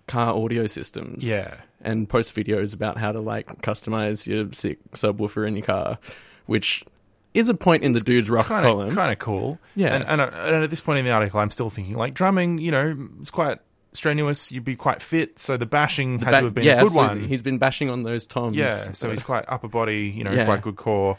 car 0.07 0.33
audio 0.33 0.67
systems. 0.67 1.23
Yeah. 1.23 1.55
And 1.81 2.07
post 2.07 2.33
videos 2.35 2.73
about 2.73 2.97
how 2.97 3.11
to 3.11 3.19
like 3.19 3.61
customize 3.61 4.25
your 4.25 4.51
sick 4.53 4.79
subwoofer 4.93 5.45
in 5.47 5.55
your 5.55 5.65
car, 5.65 5.97
which 6.45 6.83
is 7.33 7.49
a 7.49 7.53
point 7.53 7.83
in 7.83 7.91
the 7.91 7.99
dude's 7.99 8.29
rock 8.29 8.45
kind 8.45 8.65
of 8.65 8.71
column. 8.71 8.89
kind 8.95 9.11
of 9.11 9.19
cool. 9.19 9.59
Yeah. 9.75 9.93
and 9.95 10.03
and, 10.05 10.21
uh, 10.21 10.29
and 10.33 10.63
at 10.63 10.69
this 10.69 10.79
point 10.81 10.99
in 10.99 11.05
the 11.05 11.11
article, 11.11 11.39
I'm 11.41 11.49
still 11.51 11.69
thinking 11.69 11.95
like 11.95 12.13
drumming. 12.13 12.57
You 12.59 12.71
know, 12.71 13.09
it's 13.19 13.31
quite 13.31 13.59
strenuous. 13.97 14.51
You'd 14.51 14.63
be 14.63 14.75
quite 14.75 15.01
fit, 15.01 15.39
so 15.39 15.57
the 15.57 15.65
bashing 15.65 16.17
The 16.19 16.25
had 16.25 16.31
to 16.39 16.45
have 16.45 16.53
been 16.53 16.63
yeah, 16.65 16.73
a 16.73 16.75
good 16.77 16.85
absolutely. 16.87 17.19
one. 17.21 17.29
He's 17.29 17.41
been 17.41 17.57
bashing 17.57 17.89
on 17.89 18.03
those 18.03 18.25
toms. 18.25 18.57
yeah, 18.57 18.71
so 18.73 19.09
he's 19.09 19.23
quite 19.23 19.45
upper 19.47 19.67
body. 19.67 20.07
You 20.09 20.23
know, 20.23 20.31
Yeah. 20.31 20.45
quite 20.45 20.61
good 20.61 20.75
core. 20.75 21.17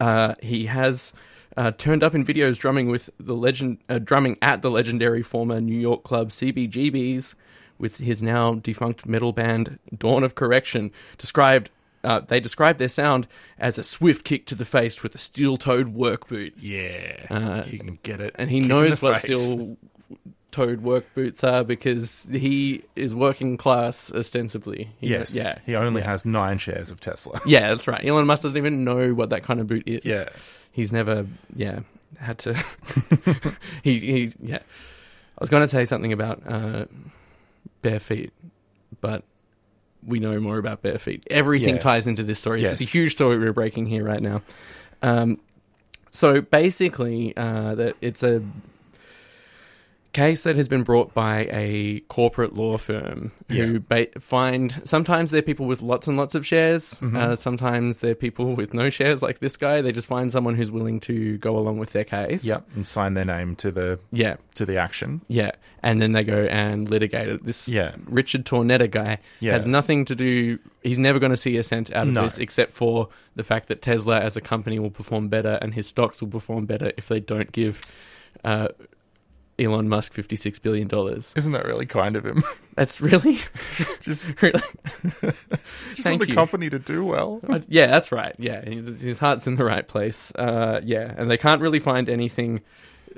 Uh, 0.00 0.34
he 0.42 0.66
has 0.66 1.12
uh, 1.56 1.70
turned 1.72 2.02
up 2.02 2.14
in 2.14 2.24
videos 2.24 2.58
drumming 2.58 2.88
with 2.90 3.08
the 3.18 3.34
legend, 3.34 3.78
uh, 3.88 3.98
drumming 3.98 4.36
at 4.42 4.62
the 4.62 4.70
legendary 4.70 5.22
former 5.22 5.60
New 5.60 5.78
York 5.78 6.02
club 6.04 6.30
CBGB's 6.30 7.34
with 7.78 7.98
his 7.98 8.22
now 8.22 8.54
defunct 8.54 9.06
metal 9.06 9.32
band 9.32 9.78
Dawn 9.96 10.22
of 10.24 10.34
Correction. 10.34 10.90
Described, 11.18 11.70
uh, 12.04 12.20
they 12.20 12.40
described 12.40 12.78
their 12.78 12.88
sound 12.88 13.26
as 13.58 13.78
a 13.78 13.82
swift 13.82 14.24
kick 14.24 14.46
to 14.46 14.54
the 14.54 14.64
face 14.64 15.02
with 15.02 15.14
a 15.14 15.18
steel-toed 15.18 15.88
work 15.94 16.28
boot. 16.28 16.54
Yeah, 16.58 17.26
Uh, 17.30 17.64
you 17.66 17.78
can 17.78 17.98
get 18.02 18.20
it. 18.20 18.34
and 18.38 18.50
he 18.50 18.60
knows 18.60 19.00
what 19.00 19.18
face. 19.18 19.56
Steel-toed 20.56 20.82
work 20.82 21.04
boots 21.14 21.44
are 21.44 21.64
because 21.64 22.28
he 22.32 22.82
is 22.94 23.14
working 23.14 23.56
class 23.56 24.10
ostensibly. 24.12 24.90
He- 24.98 25.08
Yes, 25.08 25.34
yeah, 25.36 25.58
He 25.66 25.74
only 25.76 26.00
yeah. 26.00 26.08
has 26.08 26.24
nine 26.24 26.58
shares 26.58 26.90
of 26.90 27.00
Tesla. 27.00 27.40
Yeah, 27.46 27.68
that's 27.68 27.86
right. 27.86 28.04
Elon 28.04 28.26
Musk 28.26 28.42
doesn't 28.42 28.56
even 28.56 28.84
know 28.84 29.14
what 29.14 29.30
that 29.30 29.42
kind 29.42 29.60
of 29.60 29.66
boot 29.66 29.84
is. 29.86 30.04
Yeah. 30.04 30.28
He's 30.72 30.92
never, 30.92 31.26
yeah, 31.54 31.80
had 32.18 32.38
to. 32.40 32.54
he, 33.82 33.98
he, 34.00 34.32
yeah. 34.40 34.58
I 34.58 35.40
was 35.40 35.48
going 35.50 35.62
to 35.62 35.68
say 35.68 35.84
something 35.84 36.12
about 36.12 36.42
uh, 36.46 36.86
bare 37.82 38.00
feet, 38.00 38.32
but 39.00 39.22
we 40.04 40.18
know 40.18 40.38
more 40.40 40.58
about 40.58 40.82
bare 40.82 40.98
feet. 40.98 41.26
Everything 41.30 41.74
Yeah. 41.76 41.80
ties 41.80 42.06
into 42.06 42.22
this 42.22 42.38
story. 42.38 42.62
It's 42.62 42.80
a 42.80 42.84
huge 42.84 43.12
story 43.12 43.38
we're 43.38 43.52
breaking 43.52 43.86
here 43.86 44.04
right 44.04 44.22
now. 44.22 44.42
Um, 45.02 45.40
so 46.10 46.40
basically, 46.40 47.36
uh, 47.36 47.74
that 47.74 47.96
it's 48.00 48.22
a 48.22 48.42
case 50.16 50.42
that 50.44 50.56
has 50.56 50.68
been 50.68 50.82
brought 50.82 51.12
by 51.14 51.46
a 51.52 52.00
corporate 52.08 52.54
law 52.54 52.78
firm 52.78 53.30
who 53.50 53.56
Yeah. 53.74 53.78
ba- 53.88 54.20
find 54.20 54.80
sometimes 54.84 55.30
they're 55.30 55.42
people 55.42 55.66
with 55.66 55.82
lots 55.82 56.08
and 56.08 56.16
lots 56.16 56.34
of 56.34 56.46
shares, 56.46 56.98
Mhm. 57.00 57.16
uh, 57.16 57.36
sometimes 57.36 58.00
they're 58.00 58.14
people 58.14 58.54
with 58.56 58.72
no 58.74 58.90
shares, 58.90 59.22
like 59.22 59.38
this 59.40 59.56
guy. 59.56 59.82
They 59.82 59.92
just 59.92 60.08
find 60.08 60.32
someone 60.32 60.54
who's 60.56 60.70
willing 60.70 61.00
to 61.00 61.36
go 61.38 61.56
along 61.58 61.78
with 61.78 61.92
their 61.92 62.04
case. 62.04 62.44
Yep, 62.44 62.66
and 62.74 62.86
sign 62.86 63.14
their 63.14 63.24
name 63.24 63.54
to 63.56 63.70
the 63.70 63.98
Yeah. 64.10 64.36
to 64.54 64.64
the 64.64 64.76
action. 64.78 65.20
Yeah, 65.28 65.52
and 65.82 66.00
then 66.00 66.12
they 66.12 66.24
go 66.24 66.46
and 66.50 66.88
litigate 66.88 67.28
it. 67.28 67.44
This 67.44 67.68
Yeah. 67.68 67.92
Richard 68.08 68.44
Tornetta 68.46 68.90
guy 68.90 69.18
Yeah. 69.40 69.52
has 69.52 69.66
nothing 69.66 70.04
to 70.06 70.14
do. 70.14 70.58
He's 70.82 70.98
never 70.98 71.18
going 71.18 71.32
to 71.32 71.36
see 71.36 71.56
a 71.58 71.62
cent 71.62 71.92
out 71.94 72.06
of 72.08 72.14
No. 72.14 72.22
this, 72.24 72.38
except 72.38 72.72
for 72.72 73.08
the 73.34 73.42
fact 73.42 73.68
that 73.68 73.82
Tesla 73.82 74.18
as 74.20 74.36
a 74.36 74.40
company 74.40 74.78
will 74.78 74.90
perform 74.90 75.28
better, 75.28 75.58
and 75.60 75.74
his 75.74 75.86
stocks 75.86 76.20
will 76.22 76.28
perform 76.30 76.64
better 76.64 76.92
if 76.96 77.06
they 77.08 77.20
don't 77.20 77.52
give 77.52 77.80
uh, 78.44 78.68
Elon 79.58 79.88
Musk 79.88 80.12
fifty 80.12 80.36
six 80.36 80.58
billion 80.58 80.86
dollars. 80.88 81.32
Isn't 81.36 81.52
that 81.52 81.64
really 81.64 81.86
kind 81.86 82.16
of 82.16 82.24
him? 82.26 82.42
That's 82.76 83.00
really 83.00 83.38
just 84.00 84.26
really. 84.42 84.60
Just 84.60 86.02
Thank 86.02 86.06
want 86.06 86.20
the 86.20 86.28
you. 86.28 86.34
company 86.34 86.68
to 86.70 86.78
do 86.78 87.04
well. 87.04 87.40
Uh, 87.48 87.60
yeah, 87.68 87.86
that's 87.86 88.12
right. 88.12 88.34
Yeah, 88.38 88.62
his, 88.62 89.00
his 89.00 89.18
heart's 89.18 89.46
in 89.46 89.54
the 89.54 89.64
right 89.64 89.86
place. 89.88 90.30
Uh, 90.34 90.80
yeah, 90.84 91.14
and 91.16 91.30
they 91.30 91.38
can't 91.38 91.62
really 91.62 91.80
find 91.80 92.10
anything 92.10 92.60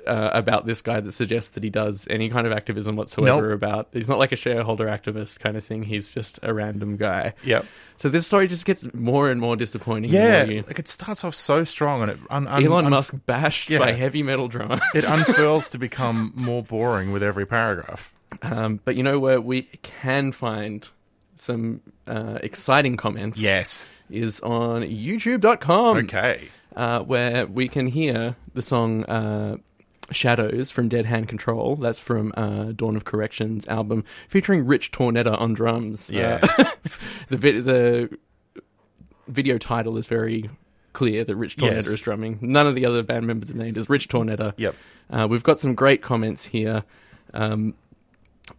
uh, 0.06 0.30
about 0.32 0.66
this 0.66 0.82
guy 0.82 1.00
that 1.00 1.12
suggests 1.12 1.50
that 1.50 1.62
he 1.64 1.70
does 1.70 2.06
any 2.10 2.28
kind 2.28 2.46
of 2.46 2.52
activism 2.52 2.96
whatsoever. 2.96 3.48
Nope. 3.50 3.56
About 3.56 3.88
he's 3.92 4.08
not 4.08 4.18
like 4.18 4.32
a 4.32 4.36
shareholder 4.36 4.86
activist 4.86 5.40
kind 5.40 5.56
of 5.56 5.64
thing. 5.64 5.82
He's 5.82 6.10
just 6.10 6.38
a 6.42 6.52
random 6.54 6.96
guy. 6.96 7.34
Yep. 7.44 7.64
So 7.96 8.08
this 8.08 8.26
story 8.26 8.46
just 8.48 8.64
gets 8.64 8.92
more 8.94 9.30
and 9.30 9.40
more 9.40 9.56
disappointing. 9.56 10.10
Yeah, 10.10 10.44
you- 10.44 10.64
like 10.66 10.78
it 10.78 10.88
starts 10.88 11.24
off 11.24 11.34
so 11.34 11.64
strong, 11.64 12.02
and 12.02 12.10
it 12.12 12.18
un, 12.30 12.46
un, 12.46 12.64
Elon 12.64 12.84
un- 12.86 12.90
Musk 12.90 13.14
bashed 13.26 13.70
Yeah. 13.70 13.78
by 13.80 13.92
heavy 13.92 14.22
metal 14.22 14.48
drummer. 14.48 14.78
it 14.94 15.04
unfurls 15.06 15.68
to 15.70 15.78
become 15.78 16.32
more 16.34 16.62
boring 16.62 17.12
with 17.12 17.22
every 17.22 17.46
paragraph. 17.46 18.12
Um, 18.42 18.80
but 18.84 18.94
you 18.96 19.02
know 19.02 19.18
where 19.18 19.40
we 19.40 19.62
can 19.82 20.32
find 20.32 20.88
some 21.36 21.80
uh, 22.06 22.38
exciting 22.42 22.96
comments? 22.96 23.40
Yes. 23.40 23.86
Is 24.10 24.40
on 24.40 24.82
YouTube.com. 24.82 25.96
Okay. 25.98 26.48
Uh, 26.76 27.00
where 27.00 27.46
we 27.46 27.68
can 27.68 27.86
hear 27.88 28.36
the 28.54 28.62
song 28.62 29.04
uh, 29.04 29.56
Shadows 30.10 30.70
from 30.70 30.88
Dead 30.88 31.06
Hand 31.06 31.28
Control. 31.28 31.76
That's 31.76 32.00
from 32.00 32.32
uh, 32.36 32.72
Dawn 32.72 32.96
of 32.96 33.04
Corrections 33.04 33.66
album 33.68 34.04
featuring 34.28 34.64
Rich 34.66 34.90
Tornetta 34.92 35.38
on 35.38 35.54
drums. 35.54 36.10
Yeah. 36.10 36.40
Uh, 36.58 36.64
the, 37.28 37.36
vid- 37.36 37.64
the 37.64 38.18
video 39.26 39.58
title 39.58 39.96
is 39.98 40.06
very 40.06 40.48
clear 40.94 41.24
that 41.24 41.36
Rich 41.36 41.56
Tornetta 41.58 41.74
Yes. 41.74 41.86
is 41.88 42.00
drumming. 42.00 42.38
None 42.40 42.66
of 42.66 42.74
the 42.74 42.86
other 42.86 43.02
band 43.02 43.26
members 43.26 43.50
are 43.50 43.54
named 43.56 43.76
as 43.78 43.88
Rich 43.90 44.08
Tornetta. 44.08 44.54
Yep. 44.56 44.74
Uh, 45.10 45.26
we've 45.30 45.42
got 45.42 45.58
some 45.60 45.74
great 45.74 46.02
comments 46.02 46.46
here. 46.46 46.84
Um, 47.34 47.74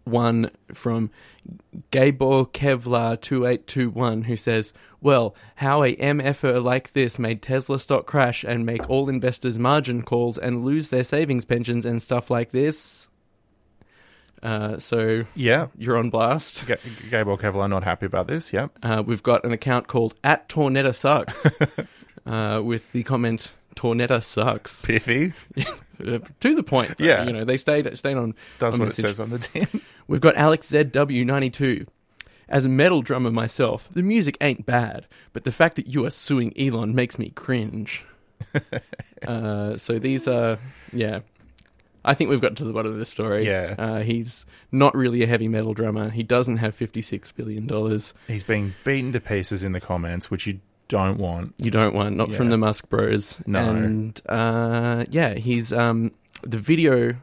one 0.04 0.50
from 0.72 1.10
Gabor 1.90 2.44
Kevlar 2.46 3.20
two 3.20 3.46
eight 3.46 3.66
two 3.66 3.90
one 3.90 4.22
who 4.22 4.36
says, 4.36 4.72
"Well, 5.00 5.34
how 5.56 5.82
a 5.82 5.96
MFer 5.96 6.62
like 6.62 6.92
this 6.92 7.18
made 7.18 7.42
Tesla 7.42 7.78
stock 7.78 8.06
crash 8.06 8.44
and 8.44 8.66
make 8.66 8.88
all 8.90 9.08
investors 9.08 9.58
margin 9.58 10.02
calls 10.02 10.36
and 10.38 10.62
lose 10.64 10.88
their 10.90 11.04
savings 11.04 11.44
pensions 11.44 11.84
and 11.86 12.02
stuff 12.02 12.30
like 12.30 12.50
this." 12.50 13.08
Uh, 14.42 14.78
so 14.78 15.24
Yeah. 15.34 15.66
you're 15.76 15.98
on 15.98 16.08
blast. 16.10 16.66
Ga- 16.66 16.76
Gabor 17.10 17.36
Kevlar 17.36 17.68
not 17.68 17.84
happy 17.84 18.06
about 18.06 18.26
this. 18.26 18.52
Yep. 18.52 18.70
Uh, 18.82 19.02
we've 19.06 19.22
got 19.22 19.44
an 19.44 19.52
account 19.52 19.86
called 19.86 20.14
at 20.24 20.48
Tornetta 20.48 20.94
Sucks 20.94 21.46
uh, 22.26 22.62
with 22.64 22.90
the 22.92 23.02
comment 23.02 23.52
Tornetta 23.76 24.22
Sucks. 24.22 24.82
Piffy. 24.84 25.34
to 26.40 26.54
the 26.54 26.62
point. 26.62 26.96
though. 26.96 27.04
Yeah. 27.04 27.24
You 27.24 27.32
know, 27.34 27.44
they 27.44 27.58
stayed 27.58 27.96
stayed 27.98 28.16
on. 28.16 28.34
Does 28.58 28.74
on 28.74 28.80
what 28.80 28.88
it 28.88 28.94
says 28.94 29.20
on 29.20 29.28
the 29.28 29.38
tin. 29.38 29.68
We've 30.10 30.20
got 30.20 30.36
Alex 30.36 30.72
ZW92. 30.72 31.86
As 32.48 32.66
a 32.66 32.68
metal 32.68 33.00
drummer 33.00 33.30
myself, 33.30 33.88
the 33.90 34.02
music 34.02 34.36
ain't 34.40 34.66
bad, 34.66 35.06
but 35.32 35.44
the 35.44 35.52
fact 35.52 35.76
that 35.76 35.86
you 35.86 36.04
are 36.04 36.10
suing 36.10 36.52
Elon 36.58 36.96
makes 36.96 37.16
me 37.16 37.30
cringe. 37.30 38.04
uh, 39.28 39.76
so 39.76 40.00
these 40.00 40.26
are, 40.26 40.58
yeah. 40.92 41.20
I 42.04 42.14
think 42.14 42.28
we've 42.28 42.40
got 42.40 42.56
to 42.56 42.64
the 42.64 42.72
bottom 42.72 42.90
of 42.90 42.98
this 42.98 43.08
story. 43.08 43.46
Yeah. 43.46 43.76
Uh, 43.78 44.00
he's 44.00 44.46
not 44.72 44.96
really 44.96 45.22
a 45.22 45.28
heavy 45.28 45.46
metal 45.46 45.74
drummer. 45.74 46.10
He 46.10 46.24
doesn't 46.24 46.56
have 46.56 46.76
$56 46.76 47.32
billion. 47.36 48.00
He's 48.26 48.42
being 48.42 48.74
beaten 48.82 49.12
to 49.12 49.20
pieces 49.20 49.62
in 49.62 49.70
the 49.70 49.80
comments, 49.80 50.28
which 50.28 50.44
you 50.44 50.58
don't 50.88 51.18
want. 51.18 51.54
You 51.56 51.70
don't 51.70 51.94
want, 51.94 52.16
not 52.16 52.34
from 52.34 52.50
the 52.50 52.58
Musk 52.58 52.88
Bros. 52.88 53.40
No. 53.46 53.60
And 53.60 54.20
uh, 54.28 55.04
yeah, 55.10 55.34
he's 55.34 55.72
um, 55.72 56.10
the 56.42 56.58
video 56.58 57.14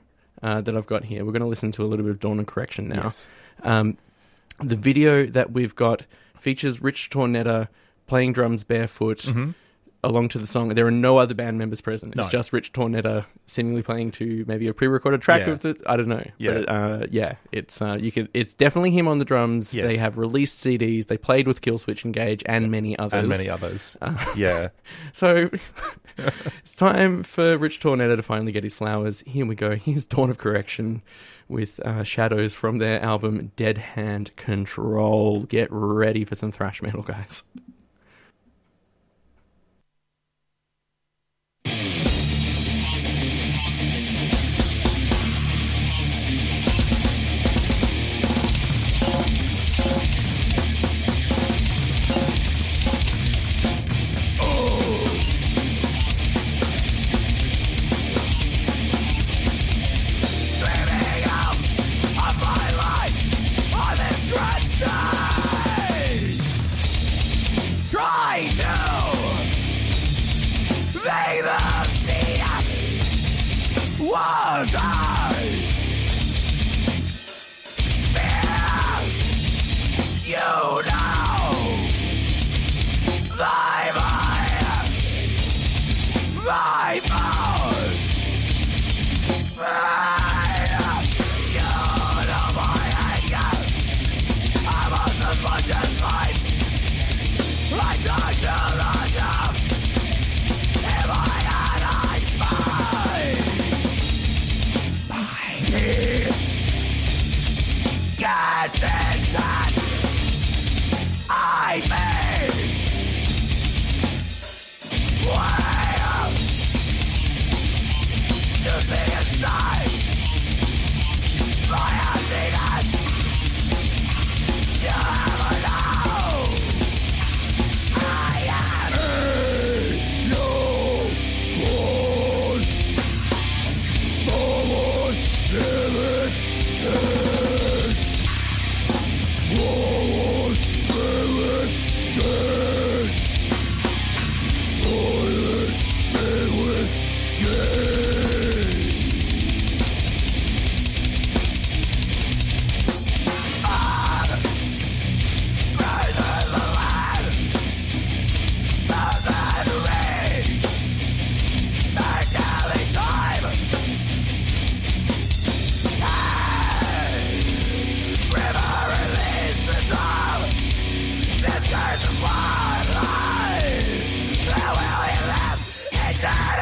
uh, 0.44 0.62
that 0.62 0.76
I've 0.76 0.88
got 0.88 1.04
here. 1.06 1.26
We're 1.26 1.32
going 1.32 1.42
to 1.42 1.48
listen 1.48 1.72
to 1.74 1.84
a 1.84 1.88
little 1.88 2.06
bit 2.06 2.12
of 2.12 2.20
Dawn 2.20 2.38
and 2.40 2.48
Correction 2.48 2.88
now. 2.90 3.04
Yes. 3.04 3.28
Um, 3.64 3.98
the 4.62 4.76
video 4.76 5.26
that 5.26 5.52
we've 5.52 5.76
got 5.76 6.06
features 6.38 6.82
Rich 6.82 7.10
Tornetta 7.10 7.68
playing 8.08 8.34
drums 8.34 8.64
barefoot 8.64 9.20
Mhm. 9.20 9.54
Along 10.04 10.30
to 10.30 10.38
the 10.40 10.48
song. 10.48 10.70
There 10.70 10.86
are 10.86 10.92
no 10.92 11.18
other 11.18 11.34
band 11.34 11.58
members 11.58 11.82
present. 11.82 12.14
It's 12.16 12.24
No. 12.28 12.30
just 12.30 12.54
Rich 12.54 12.72
Tornetta 12.74 13.26
seemingly 13.48 13.82
playing 13.82 14.12
to 14.12 14.46
maybe 14.48 14.68
a 14.68 14.74
pre-recorded 14.74 15.22
track 15.22 15.48
Yeah. 15.48 15.54
of 15.54 15.62
the. 15.64 15.82
I 15.88 15.98
don't 15.98 16.08
know. 16.08 16.24
Yeah. 16.38 16.54
But, 16.54 16.70
uh, 16.70 17.08
yeah. 17.10 17.36
It's 17.52 17.82
uh, 17.82 17.98
you 18.00 18.12
could. 18.12 18.30
It's 18.34 18.54
definitely 18.54 18.92
him 18.92 19.08
on 19.08 19.20
the 19.20 19.26
drums. 19.26 19.74
Yes. 19.74 19.92
They 19.92 19.98
have 19.98 20.18
released 20.18 20.64
CDs. 20.64 21.08
They 21.08 21.18
played 21.18 21.48
with 21.48 21.62
Killswitch 21.62 22.06
Engage 22.06 22.44
and 22.46 22.70
many 22.72 22.98
others. 22.98 23.20
And 23.20 23.28
many 23.30 23.50
others. 23.50 23.98
Uh, 24.02 24.16
yeah. 24.36 24.70
So 25.14 25.50
it's 26.60 26.76
time 26.76 27.24
for 27.24 27.58
Rich 27.58 27.80
Tornetta 27.80 28.16
to 28.16 28.24
finally 28.24 28.52
get 28.52 28.64
his 28.64 28.74
flowers. 28.74 29.22
Here 29.26 29.46
we 29.46 29.56
go. 29.56 29.76
Here's 29.76 30.06
Dawn 30.06 30.30
of 30.30 30.38
Correction 30.38 31.02
with 31.48 31.80
uh, 31.82 32.04
Shadows 32.04 32.54
from 32.54 32.78
their 32.80 33.02
album 33.02 33.52
Dead 33.56 33.78
Hand 33.78 34.36
Control. 34.36 35.44
Get 35.44 35.68
ready 35.72 36.24
for 36.26 36.36
some 36.36 36.52
thrash 36.52 36.82
metal, 36.82 37.02
guys. 37.04 37.44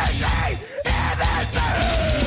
crazy 0.05 0.59
in 0.85 1.17
this 1.17 2.24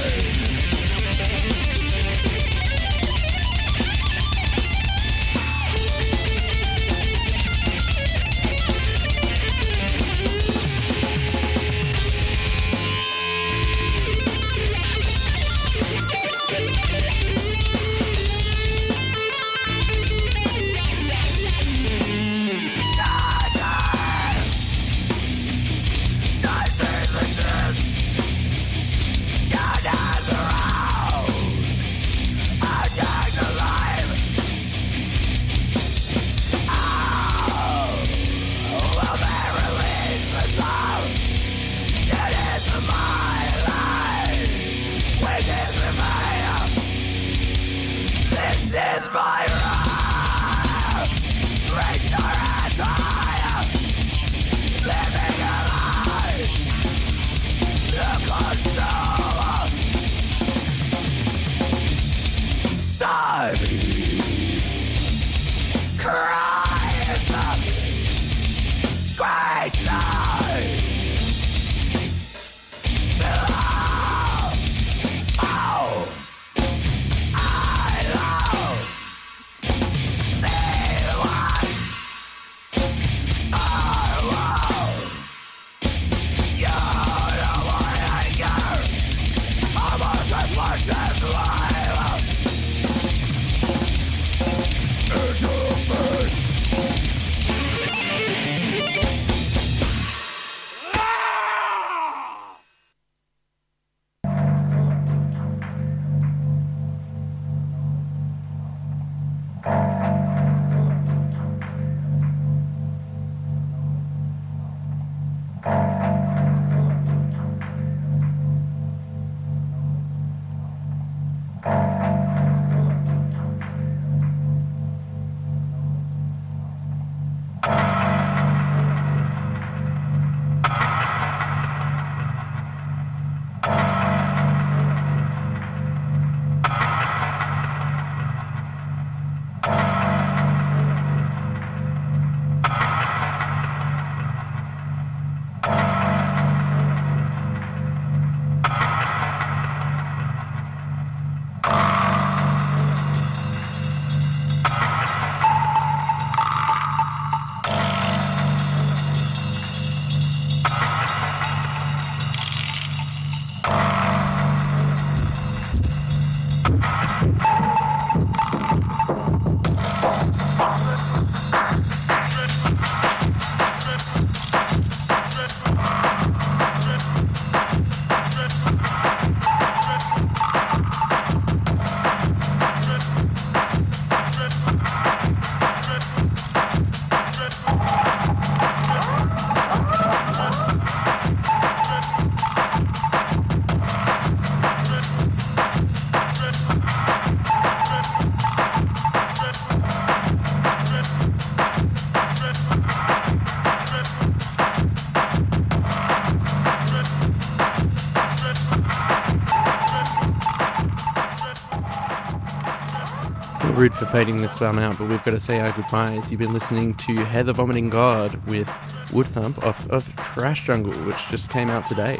rude 213.78 213.94
for 213.94 214.06
fading 214.06 214.38
this 214.42 214.60
one 214.60 214.78
out, 214.80 214.98
but 214.98 215.08
we've 215.08 215.22
got 215.24 215.30
to 215.30 215.38
say 215.40 215.60
our 215.60 215.70
goodbyes. 215.72 216.30
You've 216.32 216.40
been 216.40 216.52
listening 216.52 216.94
to 216.94 217.14
Heather 217.14 217.52
Vomiting 217.52 217.90
God 217.90 218.34
with 218.46 218.68
Wood 219.12 219.26
Thump 219.28 219.62
off 219.64 219.88
of 219.88 220.08
Trash 220.16 220.66
Jungle, 220.66 220.92
which 221.04 221.16
just 221.28 221.48
came 221.50 221.70
out 221.70 221.86
today. 221.86 222.18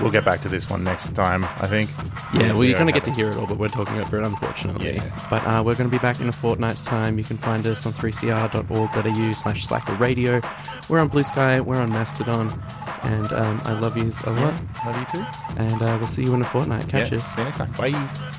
We'll 0.00 0.12
get 0.12 0.24
back 0.24 0.40
to 0.42 0.48
this 0.48 0.70
one 0.70 0.84
next 0.84 1.14
time, 1.14 1.44
I 1.44 1.66
think. 1.66 1.90
Yeah, 2.34 2.48
well, 2.48 2.58
We 2.58 2.68
you're 2.68 2.74
going 2.78 2.86
to 2.86 2.92
get 2.92 3.04
to 3.04 3.12
hear 3.12 3.28
it 3.30 3.36
all, 3.36 3.46
but 3.46 3.58
we're 3.58 3.68
talking 3.68 3.98
over 4.00 4.20
it, 4.20 4.24
unfortunately. 4.24 4.94
Yeah. 4.94 5.26
But 5.30 5.44
uh, 5.46 5.62
we're 5.64 5.74
going 5.74 5.90
to 5.90 5.96
be 5.96 6.00
back 6.00 6.20
in 6.20 6.28
a 6.28 6.32
fortnight's 6.32 6.84
time. 6.84 7.18
You 7.18 7.24
can 7.24 7.38
find 7.38 7.66
us 7.66 7.84
on 7.86 7.92
3cr.org.au 7.92 9.32
slash 9.32 9.66
slacker 9.66 9.94
radio. 9.94 10.40
We're 10.88 11.00
on 11.00 11.10
Bluesky, 11.10 11.60
we're 11.64 11.80
on 11.80 11.90
Mastodon, 11.90 12.50
and 13.02 13.32
um, 13.32 13.60
I 13.64 13.78
love 13.78 13.96
yous 13.96 14.20
a 14.22 14.30
lot. 14.30 14.54
love 14.86 14.96
you 14.98 15.20
too. 15.20 15.26
And 15.56 15.82
uh, 15.82 15.96
we'll 15.98 16.06
see 16.06 16.22
you 16.22 16.34
in 16.34 16.40
a 16.40 16.44
fortnight. 16.44 16.88
Catch 16.88 17.12
Yeah, 17.12 17.18
us. 17.18 17.34
See 17.34 17.40
you 17.40 17.44
next 17.44 17.58
time. 17.58 17.72
Bye. 17.72 18.38